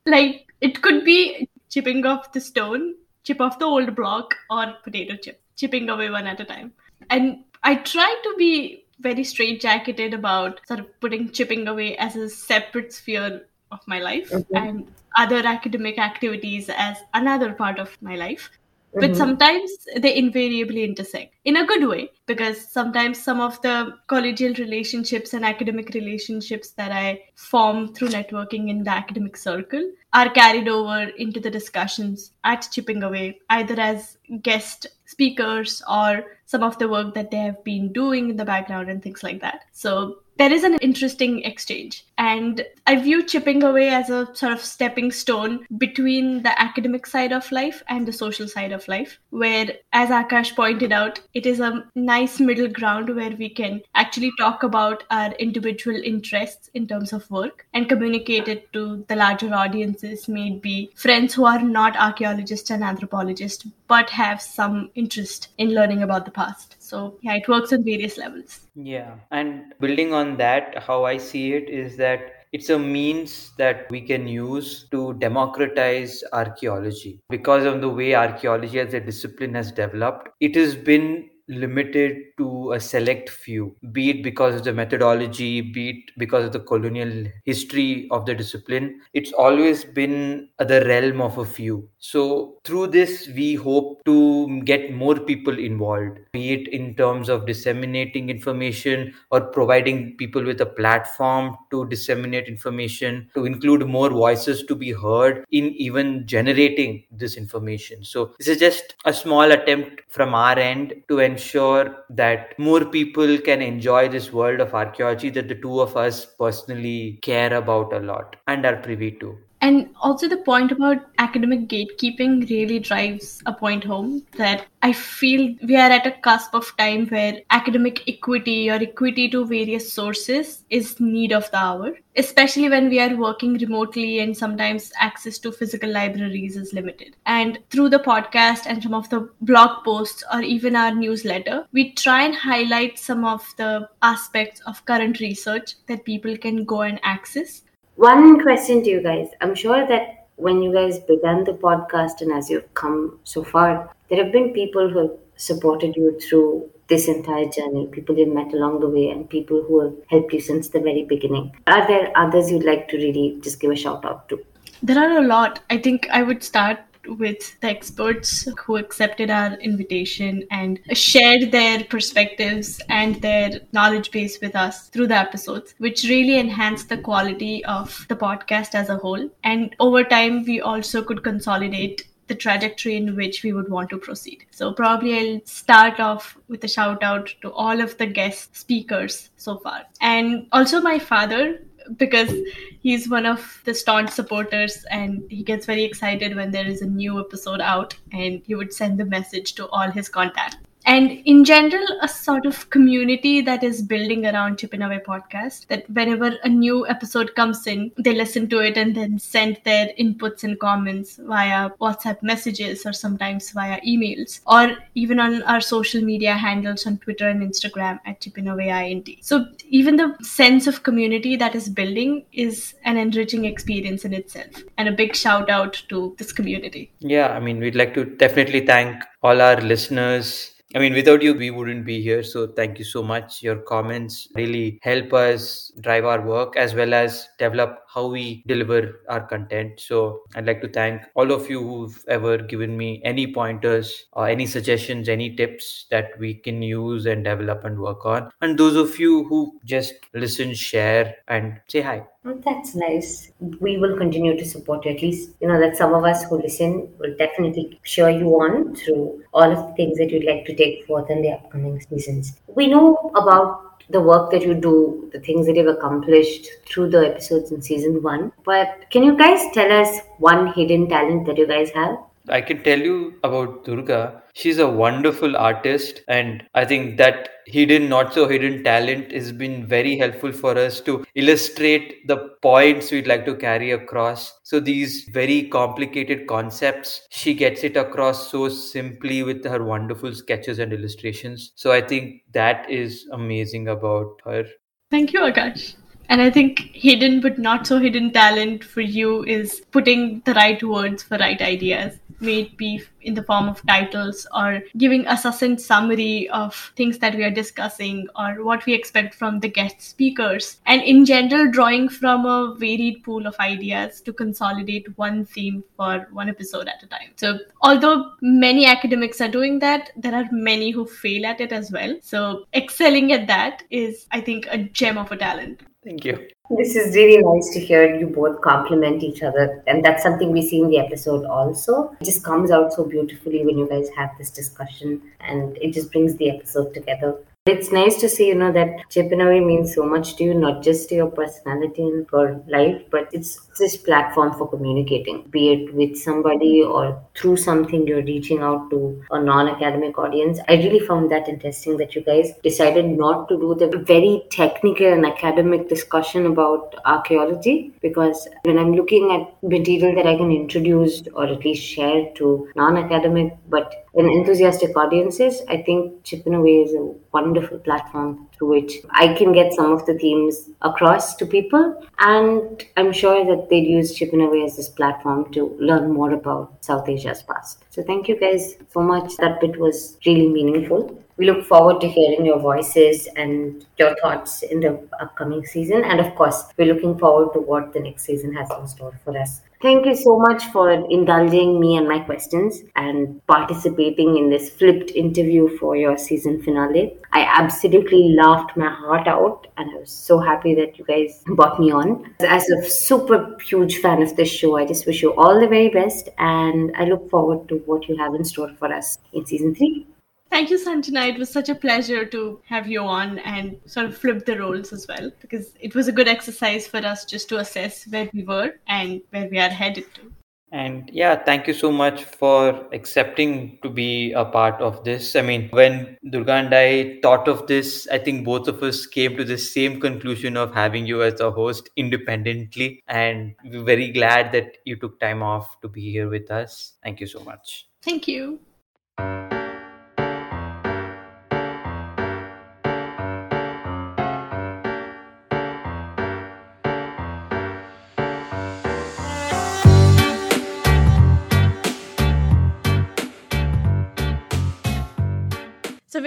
Like 0.06 0.45
it 0.60 0.82
could 0.82 1.04
be 1.04 1.48
chipping 1.70 2.04
off 2.06 2.32
the 2.32 2.40
stone, 2.40 2.94
chip 3.24 3.40
off 3.40 3.58
the 3.58 3.64
old 3.64 3.94
block, 3.94 4.34
or 4.50 4.74
potato 4.82 5.16
chip, 5.16 5.40
chipping 5.56 5.88
away 5.88 6.10
one 6.10 6.26
at 6.26 6.40
a 6.40 6.44
time. 6.44 6.72
And 7.10 7.44
I 7.62 7.76
try 7.76 8.20
to 8.22 8.34
be 8.38 8.84
very 9.00 9.22
straitjacketed 9.22 10.14
about 10.14 10.60
sort 10.66 10.80
of 10.80 11.00
putting 11.00 11.30
chipping 11.32 11.68
away 11.68 11.96
as 11.98 12.16
a 12.16 12.28
separate 12.30 12.92
sphere 12.92 13.46
of 13.70 13.80
my 13.86 13.98
life 13.98 14.30
Mhm. 14.30 14.46
and 14.54 14.92
other 15.18 15.42
academic 15.46 15.98
activities 15.98 16.70
as 16.70 16.98
another 17.12 17.52
part 17.52 17.78
of 17.78 17.96
my 18.00 18.16
life. 18.16 18.50
But 18.94 19.10
Mhm. 19.10 19.16
sometimes 19.16 19.70
they 19.98 20.16
invariably 20.16 20.82
intersect 20.82 21.34
in 21.44 21.56
a 21.56 21.66
good 21.66 21.86
way 21.86 22.10
because 22.24 22.66
sometimes 22.72 23.22
some 23.22 23.40
of 23.40 23.60
the 23.60 23.94
collegial 24.08 24.56
relationships 24.58 25.34
and 25.34 25.44
academic 25.44 25.90
relationships 25.94 26.70
that 26.70 26.92
I 26.92 27.24
form 27.34 27.92
through 27.92 28.08
networking 28.08 28.70
in 28.70 28.84
the 28.84 28.90
academic 28.90 29.36
circle 29.36 29.92
are 30.14 30.30
carried 30.30 30.68
over 30.68 31.10
into 31.18 31.40
the 31.40 31.50
discussions 31.50 32.32
at 32.44 32.68
Chipping 32.72 33.02
Away, 33.02 33.38
either 33.50 33.78
as 33.78 34.16
guest 34.40 34.86
speakers 35.04 35.82
or 35.90 36.24
some 36.46 36.62
of 36.62 36.78
the 36.78 36.88
work 36.88 37.12
that 37.14 37.30
they 37.30 37.38
have 37.38 37.62
been 37.64 37.92
doing 37.92 38.30
in 38.30 38.36
the 38.36 38.44
background 38.44 38.88
and 38.88 39.02
things 39.02 39.22
like 39.22 39.40
that. 39.42 39.60
So 39.72 40.20
there 40.38 40.52
is 40.52 40.64
an 40.64 40.74
interesting 40.74 41.42
exchange. 41.42 42.06
And 42.18 42.64
I 42.86 42.96
view 42.96 43.22
chipping 43.22 43.62
away 43.62 43.90
as 43.90 44.08
a 44.08 44.34
sort 44.34 44.52
of 44.52 44.60
stepping 44.60 45.12
stone 45.12 45.66
between 45.76 46.42
the 46.42 46.60
academic 46.60 47.06
side 47.06 47.32
of 47.32 47.50
life 47.52 47.82
and 47.88 48.06
the 48.06 48.12
social 48.12 48.48
side 48.48 48.72
of 48.72 48.88
life, 48.88 49.18
where, 49.30 49.74
as 49.92 50.08
Akash 50.08 50.56
pointed 50.56 50.92
out, 50.92 51.20
it 51.34 51.44
is 51.44 51.60
a 51.60 51.84
nice 51.94 52.40
middle 52.40 52.68
ground 52.68 53.14
where 53.14 53.36
we 53.36 53.50
can 53.50 53.82
actually 53.94 54.32
talk 54.38 54.62
about 54.62 55.04
our 55.10 55.32
individual 55.34 56.00
interests 56.02 56.70
in 56.72 56.86
terms 56.86 57.12
of 57.12 57.30
work 57.30 57.66
and 57.74 57.88
communicate 57.88 58.48
it 58.48 58.72
to 58.72 59.04
the 59.08 59.16
larger 59.16 59.52
audiences, 59.52 60.26
maybe 60.26 60.90
friends 60.96 61.34
who 61.34 61.44
are 61.44 61.62
not 61.62 61.96
archaeologists 61.96 62.70
and 62.70 62.82
anthropologists, 62.82 63.66
but 63.88 64.08
have 64.10 64.40
some 64.40 64.90
interest 64.94 65.48
in 65.58 65.74
learning 65.74 66.02
about 66.02 66.24
the 66.24 66.30
past. 66.30 66.76
So, 66.78 67.18
yeah, 67.20 67.34
it 67.34 67.48
works 67.48 67.72
on 67.72 67.84
various 67.84 68.16
levels. 68.16 68.60
Yeah, 68.74 69.14
and 69.30 69.74
building 69.80 70.12
on 70.12 70.36
that, 70.36 70.82
how 70.82 71.04
I 71.04 71.18
see 71.18 71.54
it 71.54 71.68
is 71.68 71.96
that 71.96 72.15
it's 72.52 72.70
a 72.70 72.78
means 72.78 73.52
that 73.58 73.90
we 73.90 74.00
can 74.00 74.26
use 74.26 74.86
to 74.90 75.14
democratize 75.14 76.22
archaeology. 76.32 77.20
Because 77.28 77.64
of 77.64 77.80
the 77.80 77.88
way 77.88 78.14
archaeology 78.14 78.80
as 78.80 78.94
a 78.94 79.00
discipline 79.00 79.54
has 79.54 79.72
developed, 79.72 80.28
it 80.40 80.54
has 80.54 80.74
been 80.74 81.30
limited 81.48 82.16
to 82.38 82.72
a 82.72 82.80
select 82.80 83.30
few, 83.30 83.74
be 83.92 84.10
it 84.10 84.22
because 84.22 84.56
of 84.56 84.64
the 84.64 84.72
methodology, 84.72 85.60
be 85.60 85.90
it 85.90 86.10
because 86.18 86.44
of 86.44 86.52
the 86.52 86.60
colonial 86.60 87.24
history 87.44 88.08
of 88.10 88.26
the 88.26 88.34
discipline. 88.34 89.00
It's 89.12 89.32
always 89.32 89.84
been 89.84 90.48
the 90.58 90.84
realm 90.86 91.20
of 91.20 91.38
a 91.38 91.44
few. 91.44 91.88
So, 92.08 92.58
through 92.62 92.88
this, 92.88 93.28
we 93.34 93.56
hope 93.56 94.04
to 94.04 94.62
get 94.62 94.92
more 94.94 95.18
people 95.18 95.58
involved, 95.58 96.20
be 96.30 96.52
it 96.52 96.68
in 96.68 96.94
terms 96.94 97.28
of 97.28 97.46
disseminating 97.46 98.30
information 98.30 99.12
or 99.32 99.40
providing 99.40 100.16
people 100.16 100.44
with 100.44 100.60
a 100.60 100.66
platform 100.66 101.56
to 101.72 101.88
disseminate 101.88 102.46
information, 102.46 103.28
to 103.34 103.44
include 103.44 103.88
more 103.88 104.10
voices 104.10 104.62
to 104.66 104.76
be 104.76 104.92
heard 104.92 105.44
in 105.50 105.64
even 105.86 106.24
generating 106.28 107.02
this 107.10 107.36
information. 107.36 108.04
So, 108.04 108.36
this 108.38 108.46
is 108.46 108.58
just 108.60 108.94
a 109.04 109.12
small 109.12 109.50
attempt 109.50 110.02
from 110.06 110.32
our 110.32 110.56
end 110.56 110.94
to 111.08 111.18
ensure 111.18 112.04
that 112.10 112.56
more 112.56 112.84
people 112.84 113.36
can 113.38 113.60
enjoy 113.60 114.08
this 114.08 114.32
world 114.32 114.60
of 114.60 114.74
archaeology 114.74 115.30
that 115.30 115.48
the 115.48 115.56
two 115.56 115.80
of 115.80 115.96
us 115.96 116.24
personally 116.24 117.18
care 117.22 117.52
about 117.54 117.92
a 117.92 117.98
lot 117.98 118.36
and 118.46 118.64
are 118.64 118.76
privy 118.76 119.10
to. 119.22 119.36
And 119.60 119.90
also, 120.00 120.28
the 120.28 120.36
point 120.36 120.70
about 120.70 120.98
academic 121.18 121.68
gatekeeping 121.68 122.48
really 122.50 122.78
drives 122.78 123.42
a 123.46 123.52
point 123.52 123.84
home 123.84 124.22
that 124.36 124.66
I 124.82 124.92
feel 124.92 125.54
we 125.66 125.76
are 125.76 125.90
at 125.90 126.06
a 126.06 126.12
cusp 126.12 126.54
of 126.54 126.76
time 126.76 127.06
where 127.08 127.40
academic 127.50 128.06
equity 128.08 128.70
or 128.70 128.74
equity 128.74 129.28
to 129.30 129.44
various 129.44 129.92
sources 129.92 130.64
is 130.70 131.00
need 131.00 131.32
of 131.32 131.50
the 131.50 131.56
hour, 131.56 131.98
especially 132.16 132.68
when 132.68 132.88
we 132.88 133.00
are 133.00 133.16
working 133.16 133.54
remotely 133.54 134.20
and 134.20 134.36
sometimes 134.36 134.92
access 135.00 135.38
to 135.38 135.50
physical 135.50 135.90
libraries 135.90 136.56
is 136.56 136.72
limited. 136.72 137.16
And 137.24 137.58
through 137.70 137.88
the 137.88 137.98
podcast 137.98 138.66
and 138.66 138.82
some 138.82 138.94
of 138.94 139.08
the 139.10 139.28
blog 139.40 139.84
posts 139.84 140.22
or 140.32 140.42
even 140.42 140.76
our 140.76 140.94
newsletter, 140.94 141.66
we 141.72 141.92
try 141.92 142.22
and 142.22 142.34
highlight 142.34 142.98
some 142.98 143.24
of 143.24 143.42
the 143.56 143.88
aspects 144.02 144.60
of 144.66 144.84
current 144.84 145.18
research 145.20 145.74
that 145.86 146.04
people 146.04 146.36
can 146.36 146.64
go 146.64 146.82
and 146.82 147.00
access 147.02 147.62
One 147.96 148.42
question 148.42 148.82
to 148.82 148.90
you 148.90 149.00
guys. 149.00 149.28
I'm 149.40 149.54
sure 149.54 149.86
that 149.88 150.26
when 150.36 150.60
you 150.60 150.70
guys 150.70 150.98
began 150.98 151.44
the 151.44 151.52
podcast 151.52 152.20
and 152.20 152.30
as 152.30 152.50
you've 152.50 152.74
come 152.74 153.18
so 153.24 153.42
far, 153.42 153.90
there 154.10 154.22
have 154.22 154.32
been 154.32 154.52
people 154.52 154.90
who 154.90 154.98
have 154.98 155.18
supported 155.36 155.96
you 155.96 156.20
through 156.20 156.68
this 156.88 157.08
entire 157.08 157.46
journey, 157.46 157.86
people 157.90 158.18
you've 158.18 158.34
met 158.34 158.52
along 158.52 158.80
the 158.80 158.88
way, 158.90 159.08
and 159.08 159.30
people 159.30 159.62
who 159.62 159.80
have 159.80 159.94
helped 160.08 160.34
you 160.34 160.40
since 160.40 160.68
the 160.68 160.78
very 160.78 161.04
beginning. 161.04 161.56
Are 161.68 161.88
there 161.88 162.12
others 162.16 162.50
you'd 162.50 162.64
like 162.64 162.86
to 162.88 162.98
really 162.98 163.38
just 163.40 163.60
give 163.60 163.70
a 163.70 163.76
shout 163.76 164.04
out 164.04 164.28
to? 164.28 164.44
There 164.82 164.98
are 164.98 165.16
a 165.16 165.26
lot. 165.26 165.60
I 165.70 165.78
think 165.78 166.06
I 166.10 166.22
would 166.22 166.44
start 166.44 166.78
with 167.08 167.58
the 167.60 167.68
experts 167.68 168.48
who 168.64 168.76
accepted 168.76 169.30
our 169.30 169.54
invitation 169.54 170.44
and 170.50 170.80
shared 170.92 171.52
their 171.52 171.84
perspectives 171.84 172.80
and 172.88 173.20
their 173.22 173.60
knowledge 173.72 174.10
base 174.10 174.40
with 174.40 174.56
us 174.56 174.88
through 174.88 175.06
the 175.06 175.16
episodes, 175.16 175.74
which 175.78 176.04
really 176.04 176.38
enhanced 176.38 176.88
the 176.88 176.98
quality 176.98 177.64
of 177.64 178.06
the 178.08 178.16
podcast 178.16 178.74
as 178.74 178.88
a 178.88 178.96
whole. 178.96 179.30
And 179.44 179.74
over 179.80 180.04
time, 180.04 180.44
we 180.44 180.60
also 180.60 181.02
could 181.02 181.22
consolidate 181.22 182.06
the 182.28 182.34
trajectory 182.34 182.96
in 182.96 183.14
which 183.16 183.42
we 183.42 183.52
would 183.52 183.68
want 183.68 183.90
to 183.90 183.98
proceed. 183.98 184.44
So, 184.50 184.72
probably 184.72 185.16
I'll 185.16 185.40
start 185.44 186.00
off 186.00 186.36
with 186.48 186.64
a 186.64 186.68
shout 186.68 187.02
out 187.02 187.32
to 187.42 187.52
all 187.52 187.80
of 187.80 187.96
the 187.98 188.06
guest 188.06 188.56
speakers 188.56 189.30
so 189.36 189.58
far. 189.58 189.82
And 190.00 190.46
also, 190.52 190.80
my 190.80 190.98
father, 190.98 191.60
because 191.96 192.32
he's 192.80 193.08
one 193.08 193.26
of 193.26 193.60
the 193.64 193.74
staunch 193.74 194.10
supporters 194.10 194.84
and 194.90 195.22
he 195.30 195.42
gets 195.42 195.66
very 195.66 195.84
excited 195.84 196.34
when 196.34 196.50
there 196.50 196.66
is 196.66 196.82
a 196.82 196.86
new 196.86 197.20
episode 197.20 197.60
out 197.60 197.96
and 198.12 198.42
he 198.46 198.54
would 198.54 198.72
send 198.72 198.98
the 198.98 199.04
message 199.04 199.54
to 199.54 199.68
all 199.68 199.90
his 199.90 200.08
contacts 200.08 200.56
and 200.86 201.10
in 201.24 201.44
general 201.44 201.84
a 202.02 202.08
sort 202.08 202.46
of 202.46 202.68
community 202.70 203.40
that 203.40 203.62
is 203.62 203.82
building 203.82 204.24
around 204.26 204.58
Chipping 204.58 204.82
Away 204.82 205.00
podcast 205.06 205.66
that 205.66 205.88
whenever 205.90 206.36
a 206.44 206.48
new 206.48 206.86
episode 206.86 207.34
comes 207.34 207.66
in 207.66 207.90
they 207.98 208.14
listen 208.14 208.48
to 208.50 208.58
it 208.60 208.76
and 208.76 208.94
then 208.94 209.18
send 209.18 209.60
their 209.64 209.88
inputs 209.98 210.44
and 210.44 210.58
comments 210.58 211.16
via 211.16 211.70
whatsapp 211.80 212.22
messages 212.22 212.86
or 212.86 212.92
sometimes 212.92 213.50
via 213.50 213.80
emails 213.82 214.40
or 214.46 214.76
even 214.94 215.20
on 215.20 215.42
our 215.42 215.60
social 215.60 216.02
media 216.02 216.34
handles 216.34 216.86
on 216.86 216.98
twitter 216.98 217.28
and 217.28 217.42
instagram 217.42 217.98
at 218.06 218.20
chip 218.20 218.38
in 218.38 218.48
away 218.48 218.68
int 218.90 219.10
so 219.20 219.44
even 219.68 219.96
the 219.96 220.14
sense 220.22 220.66
of 220.66 220.82
community 220.82 221.36
that 221.36 221.54
is 221.54 221.68
building 221.68 222.24
is 222.32 222.74
an 222.84 222.96
enriching 222.96 223.44
experience 223.44 224.04
in 224.04 224.12
itself 224.12 224.62
and 224.78 224.88
a 224.88 224.92
big 224.92 225.14
shout 225.14 225.50
out 225.50 225.82
to 225.88 226.14
this 226.18 226.32
community 226.32 226.90
Yeah, 227.00 227.28
I 227.28 227.40
mean, 227.40 227.60
we'd 227.60 227.74
like 227.74 227.94
to 227.94 228.04
definitely 228.04 228.66
thank 228.66 229.02
all 229.22 229.40
our 229.40 229.60
listeners. 229.60 230.55
I 230.74 230.80
mean, 230.80 230.94
without 230.94 231.22
you, 231.22 231.32
we 231.32 231.50
wouldn't 231.50 231.86
be 231.86 232.02
here. 232.02 232.22
So, 232.24 232.48
thank 232.48 232.78
you 232.78 232.84
so 232.84 233.02
much. 233.02 233.42
Your 233.42 233.56
comments 233.56 234.26
really 234.34 234.80
help 234.82 235.12
us 235.12 235.70
drive 235.80 236.04
our 236.04 236.20
work 236.20 236.56
as 236.56 236.74
well 236.74 236.92
as 236.92 237.28
develop 237.38 237.84
how 237.88 238.06
we 238.06 238.42
deliver 238.46 239.00
our 239.08 239.24
content. 239.26 239.78
So, 239.78 240.22
I'd 240.34 240.46
like 240.46 240.60
to 240.62 240.68
thank 240.68 241.02
all 241.14 241.30
of 241.30 241.48
you 241.48 241.60
who've 241.60 242.04
ever 242.08 242.38
given 242.38 242.76
me 242.76 243.00
any 243.04 243.32
pointers 243.32 244.06
or 244.12 244.28
any 244.28 244.46
suggestions, 244.46 245.08
any 245.08 245.36
tips 245.36 245.86
that 245.90 246.18
we 246.18 246.34
can 246.34 246.60
use 246.62 247.06
and 247.06 247.24
develop 247.24 247.64
and 247.64 247.78
work 247.78 248.04
on. 248.04 248.30
And 248.40 248.58
those 248.58 248.74
of 248.74 248.98
you 248.98 249.24
who 249.24 249.60
just 249.64 249.94
listen, 250.14 250.52
share, 250.52 251.14
and 251.28 251.60
say 251.68 251.82
hi. 251.82 252.06
That's 252.26 252.74
nice. 252.74 253.30
We 253.60 253.76
will 253.76 253.96
continue 253.96 254.36
to 254.36 254.44
support 254.44 254.84
you. 254.84 254.90
At 254.92 255.02
least, 255.02 255.30
you 255.40 255.46
know, 255.46 255.60
that 255.60 255.76
some 255.76 255.94
of 255.94 256.04
us 256.04 256.24
who 256.24 256.38
listen 256.38 256.92
will 256.98 257.16
definitely 257.16 257.78
cheer 257.84 258.10
you 258.10 258.28
on 258.30 258.74
through 258.74 259.22
all 259.32 259.50
of 259.50 259.68
the 259.68 259.74
things 259.74 259.96
that 259.98 260.10
you'd 260.10 260.24
like 260.24 260.44
to 260.46 260.54
take 260.56 260.84
forth 260.86 261.08
in 261.08 261.22
the 261.22 261.30
upcoming 261.30 261.80
seasons. 261.88 262.36
We 262.48 262.66
know 262.66 263.12
about 263.14 263.84
the 263.90 264.00
work 264.00 264.32
that 264.32 264.42
you 264.42 264.54
do, 264.54 265.08
the 265.12 265.20
things 265.20 265.46
that 265.46 265.54
you've 265.54 265.68
accomplished 265.68 266.48
through 266.66 266.90
the 266.90 267.06
episodes 267.06 267.52
in 267.52 267.62
season 267.62 268.02
one. 268.02 268.32
But 268.44 268.86
can 268.90 269.04
you 269.04 269.16
guys 269.16 269.40
tell 269.54 269.70
us 269.70 270.00
one 270.18 270.52
hidden 270.54 270.88
talent 270.88 271.26
that 271.26 271.38
you 271.38 271.46
guys 271.46 271.70
have? 271.70 271.96
I 272.28 272.40
can 272.40 272.62
tell 272.62 272.78
you 272.78 273.14
about 273.22 273.64
Durga. 273.64 274.22
She's 274.34 274.58
a 274.58 274.68
wonderful 274.68 275.36
artist, 275.36 276.02
and 276.08 276.42
I 276.54 276.64
think 276.64 276.98
that 276.98 277.30
hidden, 277.46 277.88
not 277.88 278.12
so 278.12 278.26
hidden 278.28 278.64
talent 278.64 279.12
has 279.12 279.32
been 279.32 279.64
very 279.66 279.96
helpful 279.96 280.32
for 280.32 280.58
us 280.58 280.80
to 280.82 281.04
illustrate 281.14 282.06
the 282.08 282.30
points 282.42 282.90
we'd 282.90 283.06
like 283.06 283.24
to 283.26 283.34
carry 283.34 283.70
across. 283.70 284.38
So, 284.42 284.60
these 284.60 285.04
very 285.12 285.48
complicated 285.48 286.26
concepts, 286.26 287.06
she 287.10 287.34
gets 287.34 287.64
it 287.64 287.76
across 287.76 288.30
so 288.30 288.48
simply 288.48 289.22
with 289.22 289.44
her 289.44 289.62
wonderful 289.64 290.14
sketches 290.14 290.58
and 290.58 290.72
illustrations. 290.72 291.52
So, 291.54 291.72
I 291.72 291.80
think 291.80 292.22
that 292.32 292.68
is 292.68 293.06
amazing 293.12 293.68
about 293.68 294.20
her. 294.24 294.44
Thank 294.90 295.12
you, 295.12 295.20
Akash. 295.20 295.74
And 296.08 296.20
I 296.20 296.30
think 296.30 296.60
hidden 296.72 297.20
but 297.20 297.38
not 297.38 297.66
so 297.66 297.78
hidden 297.78 298.12
talent 298.12 298.62
for 298.62 298.80
you 298.80 299.24
is 299.24 299.62
putting 299.72 300.22
the 300.24 300.34
right 300.34 300.62
words 300.62 301.02
for 301.02 301.18
right 301.18 301.40
ideas 301.42 301.98
may 302.20 302.40
it 302.42 302.56
be 302.56 302.82
in 303.02 303.14
the 303.14 303.22
form 303.22 303.48
of 303.48 303.64
titles 303.66 304.26
or 304.34 304.62
giving 304.76 305.06
a 305.06 305.16
succinct 305.16 305.60
summary 305.60 306.28
of 306.30 306.54
things 306.76 306.98
that 306.98 307.14
we 307.14 307.24
are 307.24 307.30
discussing 307.30 308.06
or 308.16 308.44
what 308.44 308.66
we 308.66 308.74
expect 308.74 309.14
from 309.14 309.40
the 309.40 309.48
guest 309.48 309.80
speakers. 309.80 310.60
And 310.66 310.82
in 310.82 311.04
general, 311.04 311.50
drawing 311.50 311.88
from 311.88 312.26
a 312.26 312.54
varied 312.58 313.02
pool 313.04 313.26
of 313.26 313.36
ideas 313.38 314.00
to 314.02 314.12
consolidate 314.12 314.86
one 314.98 315.24
theme 315.24 315.62
for 315.76 316.08
one 316.12 316.28
episode 316.28 316.68
at 316.68 316.82
a 316.82 316.86
time. 316.86 317.10
So, 317.16 317.38
although 317.62 318.12
many 318.20 318.66
academics 318.66 319.20
are 319.20 319.28
doing 319.28 319.58
that, 319.60 319.90
there 319.96 320.14
are 320.14 320.26
many 320.32 320.70
who 320.70 320.86
fail 320.86 321.26
at 321.26 321.40
it 321.40 321.52
as 321.52 321.70
well. 321.70 321.96
So, 322.02 322.46
excelling 322.54 323.12
at 323.12 323.26
that 323.28 323.62
is, 323.70 324.06
I 324.10 324.20
think, 324.20 324.46
a 324.50 324.58
gem 324.58 324.98
of 324.98 325.12
a 325.12 325.16
talent. 325.16 325.62
Thank 325.86 326.04
you. 326.04 326.26
This 326.58 326.74
is 326.74 326.96
really 326.96 327.22
nice 327.22 327.54
to 327.54 327.60
hear 327.60 327.94
you 327.94 328.08
both 328.08 328.40
compliment 328.40 329.04
each 329.04 329.22
other. 329.22 329.62
And 329.68 329.84
that's 329.84 330.02
something 330.02 330.32
we 330.32 330.42
see 330.42 330.60
in 330.60 330.68
the 330.68 330.80
episode 330.80 331.24
also. 331.24 331.94
It 332.00 332.04
just 332.04 332.24
comes 332.24 332.50
out 332.50 332.72
so 332.72 332.84
beautifully 332.84 333.46
when 333.46 333.56
you 333.56 333.68
guys 333.68 333.88
have 333.96 334.10
this 334.18 334.30
discussion 334.30 335.00
and 335.20 335.56
it 335.58 335.72
just 335.72 335.92
brings 335.92 336.16
the 336.16 336.28
episode 336.30 336.74
together. 336.74 337.14
It's 337.46 337.70
nice 337.70 338.00
to 338.00 338.08
see, 338.08 338.26
you 338.26 338.34
know, 338.34 338.50
that 338.50 338.90
chipping 338.90 339.20
away 339.20 339.38
means 339.38 339.72
so 339.72 339.86
much 339.86 340.16
to 340.16 340.24
you, 340.24 340.34
not 340.34 340.64
just 340.64 340.88
to 340.88 340.96
your 340.96 341.12
personality 341.12 341.80
and 341.80 342.04
your 342.12 342.42
life, 342.48 342.82
but 342.90 343.08
it's 343.12 343.46
this 343.56 343.76
platform 343.76 344.32
for 344.36 344.48
communicating, 344.48 345.22
be 345.30 345.52
it 345.52 345.72
with 345.72 345.96
somebody 345.96 346.64
or 346.64 347.00
through 347.14 347.36
something 347.36 347.86
you're 347.86 348.02
reaching 348.02 348.40
out 348.40 348.68
to 348.70 349.00
a 349.12 349.22
non-academic 349.22 349.96
audience. 349.96 350.40
I 350.48 350.54
really 350.54 350.80
found 350.80 351.08
that 351.12 351.28
interesting 351.28 351.76
that 351.76 351.94
you 351.94 352.02
guys 352.02 352.32
decided 352.42 352.86
not 352.86 353.28
to 353.28 353.38
do 353.38 353.54
the 353.54 353.78
very 353.78 354.24
technical 354.30 354.92
and 354.92 355.06
academic 355.06 355.68
discussion 355.68 356.26
about 356.26 356.74
archaeology 356.84 357.72
because 357.80 358.28
when 358.42 358.58
I'm 358.58 358.74
looking 358.74 359.12
at 359.12 359.48
material 359.48 359.94
that 359.94 360.06
I 360.06 360.16
can 360.16 360.32
introduce 360.32 361.04
or 361.14 361.26
at 361.26 361.44
least 361.44 361.62
share 361.62 362.10
to 362.16 362.48
non-academic 362.56 363.36
but 363.48 363.85
in 363.96 364.10
enthusiastic 364.10 364.76
audiences, 364.76 365.40
I 365.48 365.62
think 365.62 366.04
Chipping 366.04 366.34
Away 366.34 366.62
is 366.62 366.74
a 366.74 366.94
wonderful 367.12 367.58
platform 367.58 368.28
through 368.36 368.48
which 368.48 368.74
I 368.90 369.14
can 369.14 369.32
get 369.32 369.54
some 369.54 369.72
of 369.72 369.86
the 369.86 369.98
themes 369.98 370.50
across 370.60 371.16
to 371.16 371.26
people. 371.26 371.82
And 371.98 372.62
I'm 372.76 372.92
sure 372.92 373.24
that 373.24 373.48
they'd 373.48 373.66
use 373.66 373.94
Chipping 373.94 374.20
Away 374.20 374.44
as 374.44 374.56
this 374.56 374.68
platform 374.68 375.32
to 375.32 375.56
learn 375.58 375.92
more 375.92 376.12
about 376.12 376.62
South 376.62 376.88
Asia's 376.88 377.22
past. 377.22 377.64
So 377.70 377.82
thank 377.82 378.06
you 378.06 378.20
guys 378.20 378.56
so 378.70 378.80
much. 378.80 379.16
That 379.16 379.40
bit 379.40 379.58
was 379.58 379.96
really 380.04 380.28
meaningful. 380.28 381.02
We 381.16 381.26
look 381.26 381.46
forward 381.46 381.80
to 381.80 381.88
hearing 381.88 382.26
your 382.26 382.38
voices 382.38 383.08
and 383.16 383.64
your 383.78 383.96
thoughts 384.02 384.42
in 384.42 384.60
the 384.60 384.86
upcoming 385.00 385.46
season. 385.46 385.82
And 385.84 385.98
of 385.98 386.14
course, 386.14 386.44
we're 386.58 386.72
looking 386.72 386.98
forward 386.98 387.32
to 387.32 387.40
what 387.40 387.72
the 387.72 387.80
next 387.80 388.04
season 388.04 388.34
has 388.34 388.50
in 388.50 388.66
store 388.68 388.98
for 389.02 389.16
us. 389.16 389.40
Thank 389.62 389.86
you 389.86 389.96
so 389.96 390.18
much 390.18 390.44
for 390.52 390.70
indulging 390.70 391.58
me 391.58 391.78
and 391.78 391.88
my 391.88 392.00
questions 392.00 392.60
and 392.76 393.26
participating 393.26 394.18
in 394.18 394.28
this 394.28 394.50
flipped 394.50 394.90
interview 394.90 395.56
for 395.56 395.74
your 395.74 395.96
season 395.96 396.42
finale. 396.42 396.98
I 397.12 397.22
absolutely 397.22 398.10
laughed 398.10 398.54
my 398.54 398.68
heart 398.68 399.08
out 399.08 399.46
and 399.56 399.70
I 399.70 399.78
was 399.78 399.90
so 399.90 400.18
happy 400.18 400.54
that 400.56 400.78
you 400.78 400.84
guys 400.84 401.22
brought 401.24 401.58
me 401.58 401.72
on. 401.72 402.14
As 402.20 402.46
a 402.50 402.62
super 402.68 403.38
huge 403.42 403.78
fan 403.78 404.02
of 404.02 404.14
this 404.16 404.28
show, 404.28 404.58
I 404.58 404.66
just 404.66 404.86
wish 404.86 405.00
you 405.00 405.14
all 405.14 405.40
the 405.40 405.48
very 405.48 405.70
best 405.70 406.10
and 406.18 406.76
I 406.76 406.84
look 406.84 407.08
forward 407.08 407.48
to 407.48 407.56
what 407.64 407.88
you 407.88 407.96
have 407.96 408.14
in 408.14 408.24
store 408.24 408.52
for 408.58 408.70
us 408.70 408.98
in 409.14 409.24
season 409.24 409.54
three. 409.54 409.86
Thank 410.30 410.50
you, 410.50 410.58
Sanjana. 410.58 411.08
It 411.08 411.18
was 411.18 411.30
such 411.30 411.48
a 411.48 411.54
pleasure 411.54 412.04
to 412.04 412.40
have 412.44 412.68
you 412.68 412.80
on 412.80 413.18
and 413.20 413.58
sort 413.66 413.86
of 413.86 413.96
flip 413.96 414.26
the 414.26 414.38
roles 414.38 414.72
as 414.72 414.86
well, 414.86 415.10
because 415.20 415.52
it 415.60 415.74
was 415.74 415.88
a 415.88 415.92
good 415.92 416.08
exercise 416.08 416.66
for 416.66 416.78
us 416.78 417.04
just 417.04 417.28
to 417.30 417.38
assess 417.38 417.86
where 417.86 418.10
we 418.12 418.22
were 418.24 418.54
and 418.66 419.00
where 419.10 419.28
we 419.30 419.38
are 419.38 419.48
headed 419.48 419.84
to. 419.94 420.12
And 420.52 420.88
yeah, 420.92 421.16
thank 421.24 421.48
you 421.48 421.54
so 421.54 421.72
much 421.72 422.04
for 422.04 422.66
accepting 422.72 423.58
to 423.62 423.68
be 423.68 424.12
a 424.12 424.24
part 424.24 424.60
of 424.60 424.84
this. 424.84 425.16
I 425.16 425.22
mean, 425.22 425.48
when 425.50 425.96
Durga 426.08 426.32
and 426.34 426.54
I 426.54 427.00
thought 427.02 427.28
of 427.28 427.46
this, 427.46 427.88
I 427.90 427.98
think 427.98 428.24
both 428.24 428.46
of 428.46 428.62
us 428.62 428.86
came 428.86 429.16
to 429.16 429.24
the 429.24 429.38
same 429.38 429.80
conclusion 429.80 430.36
of 430.36 430.54
having 430.54 430.86
you 430.86 431.02
as 431.02 431.20
a 431.20 431.30
host 431.30 431.68
independently. 431.76 432.82
And 432.86 433.34
we're 433.44 433.64
very 433.64 433.90
glad 433.90 434.32
that 434.32 434.58
you 434.64 434.76
took 434.76 435.00
time 435.00 435.22
off 435.22 435.60
to 435.62 435.68
be 435.68 435.90
here 435.90 436.08
with 436.08 436.30
us. 436.30 436.74
Thank 436.82 437.00
you 437.00 437.06
so 437.06 437.20
much. 437.20 437.66
Thank 437.82 438.06
you. 438.06 438.38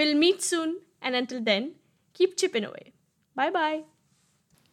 We'll 0.00 0.16
meet 0.16 0.42
soon, 0.42 0.76
and 1.02 1.14
until 1.14 1.42
then, 1.42 1.72
keep 2.14 2.36
chipping 2.38 2.64
away. 2.64 2.92
Bye 3.34 3.50
bye. 3.50 3.82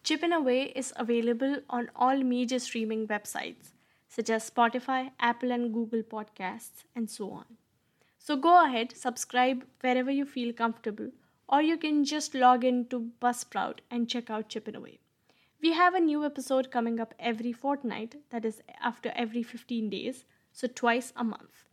Chipping 0.04 0.32
Away 0.32 0.72
is 0.82 0.94
available 0.96 1.58
on 1.70 1.90
all 1.94 2.24
major 2.24 2.60
streaming 2.60 3.08
websites 3.08 3.74
such 4.08 4.30
as 4.30 4.50
Spotify, 4.50 5.12
Apple 5.20 5.52
and 5.52 5.74
Google 5.74 6.02
Podcasts, 6.02 6.86
and 6.96 7.10
so 7.10 7.30
on. 7.32 7.58
So 8.20 8.38
go 8.38 8.66
ahead, 8.66 8.96
subscribe 8.96 9.66
wherever 9.82 10.10
you 10.10 10.26
feel 10.26 10.54
comfortable, 10.54 11.12
or 11.50 11.62
you 11.62 11.78
can 11.78 12.06
just 12.06 12.34
log 12.34 12.64
in 12.64 12.86
to 12.88 13.12
Buzzsprout 13.22 13.80
and 13.92 14.10
check 14.10 14.30
out 14.30 14.48
Chipping 14.48 14.78
Away. 14.78 15.00
We 15.62 15.74
have 15.74 15.94
a 15.94 16.00
new 16.00 16.24
episode 16.24 16.72
coming 16.72 17.02
up 17.02 17.14
every 17.20 17.52
fortnight, 17.52 18.16
that 18.30 18.46
is, 18.46 18.62
after 18.82 19.12
every 19.14 19.44
15 19.44 19.90
days, 19.90 20.24
so 20.54 20.68
twice 20.68 21.12
a 21.18 21.26
month. 21.26 21.66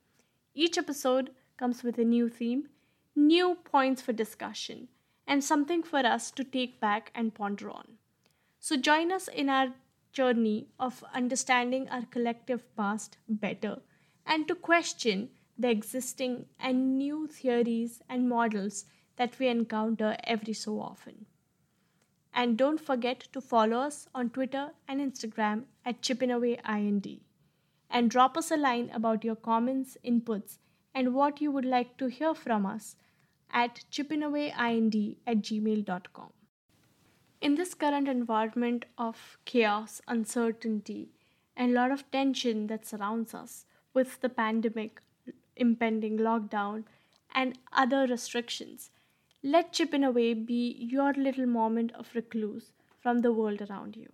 Each 0.55 0.77
episode 0.77 1.31
comes 1.57 1.85
with 1.85 1.99
a 1.99 2.05
new 2.05 2.29
theme 2.29 2.69
new 3.17 3.57
points 3.65 4.03
for 4.03 4.13
discussion, 4.13 4.89
and 5.27 5.43
something 5.43 5.83
for 5.83 6.01
us 6.01 6.31
to 6.33 6.45
take 6.45 6.81
back 6.81 7.11
and 7.15 7.35
ponder 7.35 7.71
on. 7.71 7.99
So, 8.59 8.77
join 8.77 9.13
us 9.13 9.29
in 9.29 9.49
our 9.49 9.75
journey 10.13 10.69
of 10.79 11.05
understanding 11.13 11.89
our 11.89 12.07
collective 12.07 12.65
past 12.77 13.19
better 13.29 13.83
and 14.27 14.49
to 14.49 14.55
question 14.55 15.31
the 15.59 15.71
existing 15.71 16.47
and 16.59 16.97
new 16.99 17.27
theories 17.27 18.01
and 18.09 18.29
models 18.29 18.85
that 19.17 19.39
we 19.39 19.49
encounter 19.49 20.17
every 20.25 20.53
so 20.53 20.81
often. 20.81 21.27
And 22.33 22.57
don't 22.57 22.81
forget 22.81 23.21
to 23.33 23.41
follow 23.41 23.79
us 23.79 24.09
on 24.15 24.31
Twitter 24.31 24.71
and 24.89 25.01
Instagram 25.01 25.65
at 25.85 26.03
chippinawayInd 26.03 27.21
and 27.91 28.11
drop 28.11 28.37
us 28.37 28.51
a 28.51 28.57
line 28.57 28.91
about 28.93 29.23
your 29.23 29.37
comments, 29.37 29.97
inputs, 30.05 30.59
and 30.95 31.15
what 31.15 31.41
you 31.41 31.53
would 31.53 31.65
like 31.65 31.97
to 31.99 32.07
hear 32.07 32.35
from 32.35 32.67
us 32.67 32.97
at 33.55 33.85
chippinawayInd 33.91 35.17
at 35.27 35.37
gmail.com. 35.39 36.31
In 37.41 37.55
this 37.55 37.75
current 37.75 38.09
environment 38.09 38.85
of 38.99 39.39
chaos, 39.45 40.01
uncertainty, 40.09 41.11
and 41.57 41.71
a 41.71 41.75
lot 41.75 41.93
of 41.93 42.11
tension 42.11 42.67
that 42.67 42.85
surrounds 42.85 43.33
us 43.33 43.65
with 43.95 44.21
the 44.21 44.29
pandemic, 44.29 45.01
impending 45.57 46.19
lockdown, 46.19 46.85
and 47.33 47.59
other 47.73 48.07
restrictions, 48.07 48.91
let 49.43 49.73
Chipping 49.73 50.03
Away 50.03 50.35
be 50.35 50.77
your 50.81 51.13
little 51.13 51.47
moment 51.47 51.93
of 51.93 52.15
recluse 52.15 52.73
from 52.99 53.21
the 53.21 53.33
world 53.33 53.63
around 53.63 53.97
you. 53.97 54.11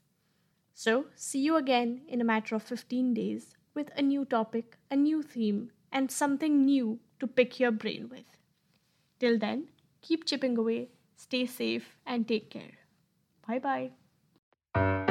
So, 0.73 1.05
see 1.15 1.39
you 1.39 1.55
again 1.55 2.01
in 2.07 2.19
a 2.19 2.25
matter 2.25 2.55
of 2.55 2.63
15 2.63 3.13
days 3.13 3.55
with 3.73 3.91
a 3.97 4.01
new 4.01 4.25
topic, 4.25 4.77
a 4.91 4.95
new 4.95 5.21
theme, 5.21 5.71
and 5.91 6.11
something 6.11 6.65
new 6.65 6.99
to 7.19 7.27
pick 7.27 7.59
your 7.59 7.71
brain 7.71 8.09
with. 8.09 8.25
Till 9.19 9.37
then, 9.37 9.67
keep 10.01 10.25
chipping 10.25 10.57
away, 10.57 10.89
stay 11.15 11.45
safe, 11.45 11.97
and 12.05 12.27
take 12.27 12.49
care. 12.49 12.77
Bye 13.47 13.59
bye. 13.59 15.09